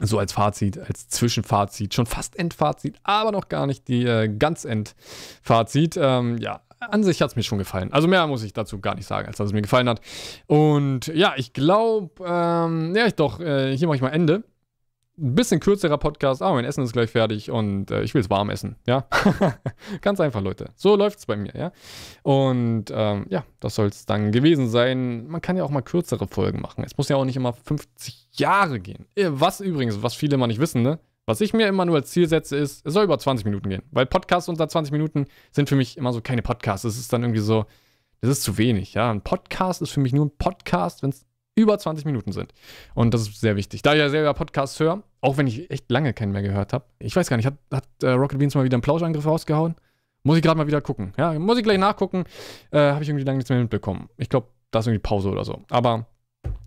so 0.00 0.18
als 0.18 0.32
Fazit, 0.32 0.78
als 0.78 1.08
Zwischenfazit, 1.08 1.94
schon 1.94 2.06
fast 2.06 2.38
Endfazit, 2.38 2.96
aber 3.02 3.32
noch 3.32 3.48
gar 3.48 3.66
nicht 3.66 3.88
die 3.88 4.04
äh, 4.04 4.28
ganz 4.28 4.64
Endfazit. 4.64 5.98
Ähm, 6.00 6.38
ja, 6.38 6.62
an 6.80 7.04
sich 7.04 7.20
hat 7.20 7.30
es 7.30 7.36
mir 7.36 7.42
schon 7.42 7.58
gefallen. 7.58 7.92
Also 7.92 8.08
mehr 8.08 8.26
muss 8.26 8.42
ich 8.42 8.52
dazu 8.52 8.80
gar 8.80 8.94
nicht 8.94 9.06
sagen, 9.06 9.26
als 9.26 9.36
dass 9.36 9.48
es 9.48 9.52
mir 9.52 9.62
gefallen 9.62 9.88
hat. 9.88 10.00
Und 10.46 11.08
ja, 11.08 11.34
ich 11.36 11.52
glaube, 11.52 12.24
ähm, 12.24 12.94
ja, 12.94 13.06
ich 13.06 13.14
doch, 13.14 13.40
äh, 13.40 13.76
hier 13.76 13.88
mache 13.88 13.96
ich 13.96 14.02
mal 14.02 14.10
Ende 14.10 14.44
ein 15.18 15.34
bisschen 15.34 15.60
kürzerer 15.60 15.98
Podcast, 15.98 16.42
aber 16.42 16.54
mein 16.54 16.64
Essen 16.64 16.84
ist 16.84 16.92
gleich 16.92 17.10
fertig 17.10 17.50
und 17.50 17.90
äh, 17.90 18.02
ich 18.02 18.14
will 18.14 18.20
es 18.20 18.30
warm 18.30 18.50
essen, 18.50 18.76
ja. 18.86 19.06
Ganz 20.00 20.20
einfach, 20.20 20.40
Leute. 20.40 20.70
So 20.76 20.96
läuft 20.96 21.18
es 21.18 21.26
bei 21.26 21.36
mir, 21.36 21.54
ja. 21.54 21.72
Und 22.22 22.86
ähm, 22.92 23.26
ja, 23.28 23.44
das 23.60 23.74
soll 23.74 23.88
es 23.88 24.06
dann 24.06 24.32
gewesen 24.32 24.68
sein. 24.68 25.26
Man 25.26 25.40
kann 25.40 25.56
ja 25.56 25.64
auch 25.64 25.70
mal 25.70 25.82
kürzere 25.82 26.26
Folgen 26.26 26.60
machen. 26.60 26.84
Es 26.84 26.96
muss 26.96 27.08
ja 27.08 27.16
auch 27.16 27.24
nicht 27.24 27.36
immer 27.36 27.52
50 27.52 28.28
Jahre 28.32 28.80
gehen. 28.80 29.06
Äh, 29.16 29.28
was 29.30 29.60
übrigens, 29.60 30.02
was 30.02 30.14
viele 30.14 30.34
immer 30.34 30.46
nicht 30.46 30.60
wissen, 30.60 30.82
ne? 30.82 31.00
Was 31.26 31.42
ich 31.42 31.52
mir 31.52 31.66
immer 31.66 31.84
nur 31.84 31.96
als 31.96 32.10
Ziel 32.10 32.26
setze, 32.26 32.56
ist, 32.56 32.86
es 32.86 32.94
soll 32.94 33.04
über 33.04 33.18
20 33.18 33.44
Minuten 33.44 33.68
gehen. 33.68 33.82
Weil 33.90 34.06
Podcasts 34.06 34.48
unter 34.48 34.66
20 34.66 34.92
Minuten 34.92 35.26
sind 35.50 35.68
für 35.68 35.76
mich 35.76 35.98
immer 35.98 36.12
so 36.14 36.22
keine 36.22 36.40
Podcasts. 36.40 36.84
Es 36.84 36.98
ist 36.98 37.12
dann 37.12 37.22
irgendwie 37.22 37.42
so, 37.42 37.66
das 38.20 38.30
ist 38.30 38.42
zu 38.42 38.56
wenig, 38.56 38.94
ja. 38.94 39.10
Ein 39.10 39.20
Podcast 39.20 39.82
ist 39.82 39.90
für 39.90 40.00
mich 40.00 40.12
nur 40.12 40.26
ein 40.26 40.36
Podcast, 40.38 41.02
wenn 41.02 41.10
es 41.10 41.26
über 41.58 41.78
20 41.78 42.04
Minuten 42.04 42.32
sind. 42.32 42.52
Und 42.94 43.12
das 43.12 43.22
ist 43.22 43.40
sehr 43.40 43.56
wichtig. 43.56 43.82
Da 43.82 43.92
ich 43.92 43.98
ja 43.98 44.08
selber 44.08 44.32
Podcasts 44.34 44.78
höre, 44.80 45.02
auch 45.20 45.36
wenn 45.36 45.46
ich 45.46 45.70
echt 45.70 45.90
lange 45.90 46.12
keinen 46.12 46.32
mehr 46.32 46.42
gehört 46.42 46.72
habe. 46.72 46.84
Ich 46.98 47.14
weiß 47.14 47.28
gar 47.28 47.36
nicht, 47.36 47.46
hat, 47.46 47.56
hat 47.72 47.84
äh, 48.02 48.10
Rocket 48.10 48.38
Beans 48.38 48.54
mal 48.54 48.64
wieder 48.64 48.76
einen 48.76 48.82
Plauschangriff 48.82 49.26
rausgehauen? 49.26 49.74
Muss 50.22 50.36
ich 50.36 50.42
gerade 50.42 50.58
mal 50.58 50.66
wieder 50.66 50.80
gucken. 50.80 51.12
Ja, 51.16 51.38
muss 51.38 51.58
ich 51.58 51.64
gleich 51.64 51.78
nachgucken. 51.78 52.24
Äh, 52.70 52.78
habe 52.78 53.02
ich 53.02 53.08
irgendwie 53.08 53.24
lange 53.24 53.38
nichts 53.38 53.50
mehr 53.50 53.58
mitbekommen. 53.58 54.08
Ich 54.16 54.28
glaube, 54.28 54.48
da 54.70 54.80
ist 54.80 54.86
irgendwie 54.86 55.02
Pause 55.02 55.30
oder 55.30 55.44
so. 55.44 55.62
Aber 55.70 56.06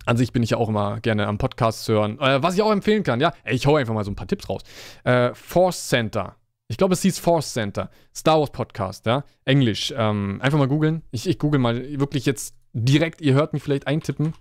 an 0.06 0.18
sich 0.18 0.34
bin 0.34 0.44
ich 0.44 0.52
ja 0.52 0.58
auch 0.58 0.70
immer 0.70 1.00
gerne 1.00 1.28
am 1.28 1.38
Podcast 1.38 1.88
hören. 1.88 2.20
Äh, 2.20 2.42
was 2.42 2.56
ich 2.56 2.62
auch 2.62 2.72
empfehlen 2.72 3.04
kann, 3.04 3.20
ja, 3.20 3.34
ich 3.46 3.68
hau 3.68 3.76
einfach 3.76 3.94
mal 3.94 4.04
so 4.04 4.12
ein 4.12 4.16
paar 4.16 4.28
Tipps 4.28 4.50
raus. 4.50 4.62
Äh, 5.04 5.34
Force 5.34 5.88
Center. 5.88 6.36
Ich 6.68 6.78
glaube, 6.78 6.94
es 6.94 7.02
hieß 7.02 7.20
Force 7.20 7.54
Center. 7.54 7.90
Star 8.16 8.40
Wars 8.40 8.52
Podcast, 8.52 9.06
ja. 9.06 9.24
Englisch. 9.46 9.94
Ähm, 9.96 10.40
einfach 10.42 10.58
mal 10.58 10.68
googeln. 10.68 11.02
Ich, 11.12 11.28
ich 11.28 11.38
google 11.38 11.60
mal 11.60 12.00
wirklich 12.00 12.26
jetzt 12.26 12.56
direkt. 12.74 13.22
Ihr 13.22 13.34
hört 13.34 13.54
mich 13.54 13.62
vielleicht 13.62 13.88
eintippen. 13.88 14.34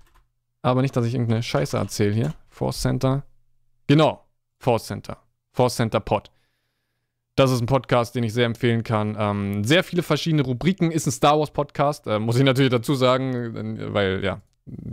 Aber 0.62 0.83
nicht, 0.83 0.96
dass 0.96 1.07
ich 1.07 1.14
irgendeine 1.14 1.42
Scheiße 1.42 1.77
erzähle 1.77 2.12
hier. 2.12 2.35
Force 2.49 2.81
Center. 2.81 3.25
Genau, 3.87 4.25
Force 4.59 4.87
Center. 4.87 5.18
Force 5.53 5.77
Center 5.77 6.01
Pod. 6.01 6.31
Das 7.37 7.51
ist 7.51 7.61
ein 7.61 7.66
Podcast, 7.66 8.14
den 8.14 8.25
ich 8.25 8.35
sehr 8.35 8.44
empfehlen 8.44 8.83
kann. 8.83 9.16
Ähm, 9.18 9.64
sehr 9.64 9.83
viele 9.83 10.03
verschiedene 10.03 10.42
Rubriken. 10.42 10.90
Ist 10.90 11.07
ein 11.07 11.12
Star 11.12 11.38
Wars 11.38 11.51
Podcast. 11.51 12.07
Äh, 12.07 12.18
muss 12.18 12.37
ich 12.37 12.44
natürlich 12.44 12.70
dazu 12.70 12.94
sagen, 12.94 13.94
weil 13.94 14.23
ja, 14.23 14.42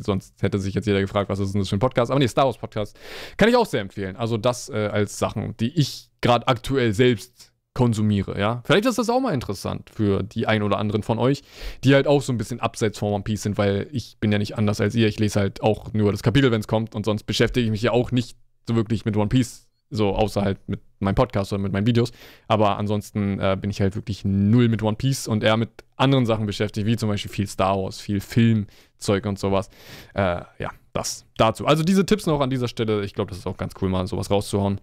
sonst 0.02 0.42
hätte 0.42 0.60
sich 0.60 0.74
jetzt 0.74 0.86
jeder 0.86 1.02
gefragt, 1.02 1.30
was 1.30 1.40
ist 1.40 1.54
denn 1.54 1.62
das 1.62 1.70
für 1.70 1.76
ein 1.76 1.80
Podcast. 1.80 2.12
Aber 2.12 2.20
nee, 2.20 2.28
Star 2.28 2.46
Wars 2.46 2.58
Podcast 2.58 2.98
kann 3.36 3.50
ich 3.50 3.56
auch 3.56 3.66
sehr 3.66 3.82
empfehlen. 3.82 4.16
Also 4.16 4.38
das 4.38 4.70
äh, 4.70 4.88
als 4.88 5.20
Sachen, 5.20 5.58
die 5.58 5.78
ich 5.78 6.10
gerade 6.22 6.48
aktuell 6.48 6.94
selbst 6.94 7.52
konsumiere, 7.78 8.40
ja. 8.40 8.64
Vielleicht 8.66 8.88
ist 8.88 8.98
das 8.98 9.08
auch 9.08 9.20
mal 9.20 9.36
interessant 9.36 9.92
für 9.94 10.24
die 10.24 10.48
ein 10.48 10.64
oder 10.64 10.80
anderen 10.80 11.04
von 11.04 11.20
euch, 11.20 11.44
die 11.84 11.94
halt 11.94 12.08
auch 12.08 12.24
so 12.24 12.34
ein 12.34 12.38
bisschen 12.40 12.60
abseits 12.60 12.98
von 12.98 13.14
One 13.14 13.24
Piece 13.24 13.44
sind, 13.44 13.60
weil 13.60 13.88
ich 13.92 14.18
bin 14.20 14.32
ja 14.32 14.40
nicht 14.40 14.58
anders 14.58 14.82
als 14.82 14.96
ihr. 14.96 15.08
Ich 15.08 15.20
lese 15.20 15.40
halt 15.40 15.62
auch 15.62 15.94
nur 15.94 16.12
das 16.12 16.24
Kapitel, 16.24 16.50
wenn 16.50 16.60
es 16.60 16.68
kommt 16.68 16.96
und 16.96 17.06
sonst 17.06 17.26
beschäftige 17.26 17.64
ich 17.64 17.70
mich 17.70 17.84
ja 17.84 17.92
auch 17.92 18.12
nicht 18.12 18.36
so 18.68 18.76
wirklich 18.76 19.06
mit 19.06 19.16
One 19.16 19.28
Piece 19.28 19.68
so 19.92 20.16
außer 20.16 20.42
halt 20.42 20.58
mit 20.68 20.82
meinem 21.00 21.14
Podcast 21.14 21.54
oder 21.54 21.62
mit 21.62 21.72
meinen 21.72 21.86
Videos. 21.86 22.12
Aber 22.48 22.80
ansonsten 22.80 23.40
äh, 23.40 23.56
bin 23.62 23.70
ich 23.70 23.80
halt 23.80 23.96
wirklich 23.96 24.26
null 24.26 24.70
mit 24.70 24.82
One 24.82 24.98
Piece 24.98 25.28
und 25.28 25.44
eher 25.44 25.56
mit 25.56 25.70
anderen 25.98 26.26
Sachen 26.26 26.48
beschäftigt, 26.48 26.88
wie 26.88 26.98
zum 26.98 27.10
Beispiel 27.10 27.32
viel 27.32 27.46
Star 27.46 27.78
Wars, 27.78 28.02
viel 28.02 28.22
Filmzeug 28.22 29.28
und 29.28 29.38
sowas. 29.38 29.70
Äh, 30.16 30.42
ja, 30.58 30.72
das 30.94 31.28
dazu. 31.38 31.68
Also 31.68 31.84
diese 31.84 32.08
Tipps 32.08 32.26
noch 32.26 32.42
an 32.42 32.50
dieser 32.50 32.68
Stelle. 32.68 33.06
Ich 33.06 33.14
glaube, 33.14 33.30
das 33.30 33.38
ist 33.38 33.46
auch 33.46 33.58
ganz 33.58 33.74
cool, 33.80 33.90
mal 33.90 34.08
sowas 34.08 34.32
rauszuhauen. 34.32 34.82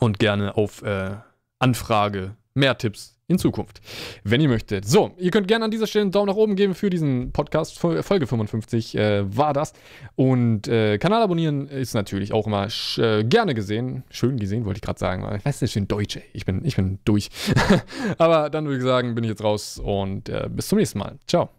Und 0.00 0.18
gerne 0.18 0.56
auf 0.56 0.82
äh, 0.82 1.16
Anfrage 1.58 2.36
mehr 2.54 2.76
Tipps 2.76 3.18
in 3.28 3.38
Zukunft, 3.38 3.80
wenn 4.24 4.40
ihr 4.40 4.48
möchtet. 4.48 4.86
So, 4.86 5.12
ihr 5.18 5.30
könnt 5.30 5.48
gerne 5.48 5.66
an 5.66 5.70
dieser 5.70 5.86
Stelle 5.86 6.04
einen 6.04 6.12
Daumen 6.12 6.28
nach 6.28 6.34
oben 6.34 6.56
geben 6.56 6.74
für 6.74 6.88
diesen 6.88 7.30
Podcast. 7.30 7.78
Folge 7.78 8.26
55 8.26 8.96
äh, 8.96 9.36
war 9.36 9.52
das. 9.52 9.74
Und 10.16 10.66
äh, 10.66 10.96
Kanal 10.96 11.22
abonnieren 11.22 11.68
ist 11.68 11.92
natürlich 11.92 12.32
auch 12.32 12.46
immer 12.46 12.68
äh, 12.96 13.24
gerne 13.24 13.54
gesehen. 13.54 14.02
Schön 14.10 14.38
gesehen, 14.38 14.64
wollte 14.64 14.78
ich 14.78 14.82
gerade 14.82 14.98
sagen. 14.98 15.28
Ich 15.36 15.44
weiß 15.44 15.60
nicht, 15.60 15.72
schön 15.72 15.86
Deutsch, 15.86 16.16
ey. 16.16 16.24
Ich 16.32 16.46
bin, 16.46 16.64
ich 16.64 16.76
bin 16.76 16.98
durch. 17.04 17.28
Aber 18.18 18.48
dann 18.48 18.64
würde 18.64 18.78
ich 18.78 18.84
sagen, 18.84 19.14
bin 19.14 19.24
ich 19.24 19.30
jetzt 19.30 19.44
raus 19.44 19.78
und 19.78 20.30
äh, 20.30 20.48
bis 20.50 20.68
zum 20.68 20.78
nächsten 20.78 20.98
Mal. 20.98 21.18
Ciao. 21.26 21.57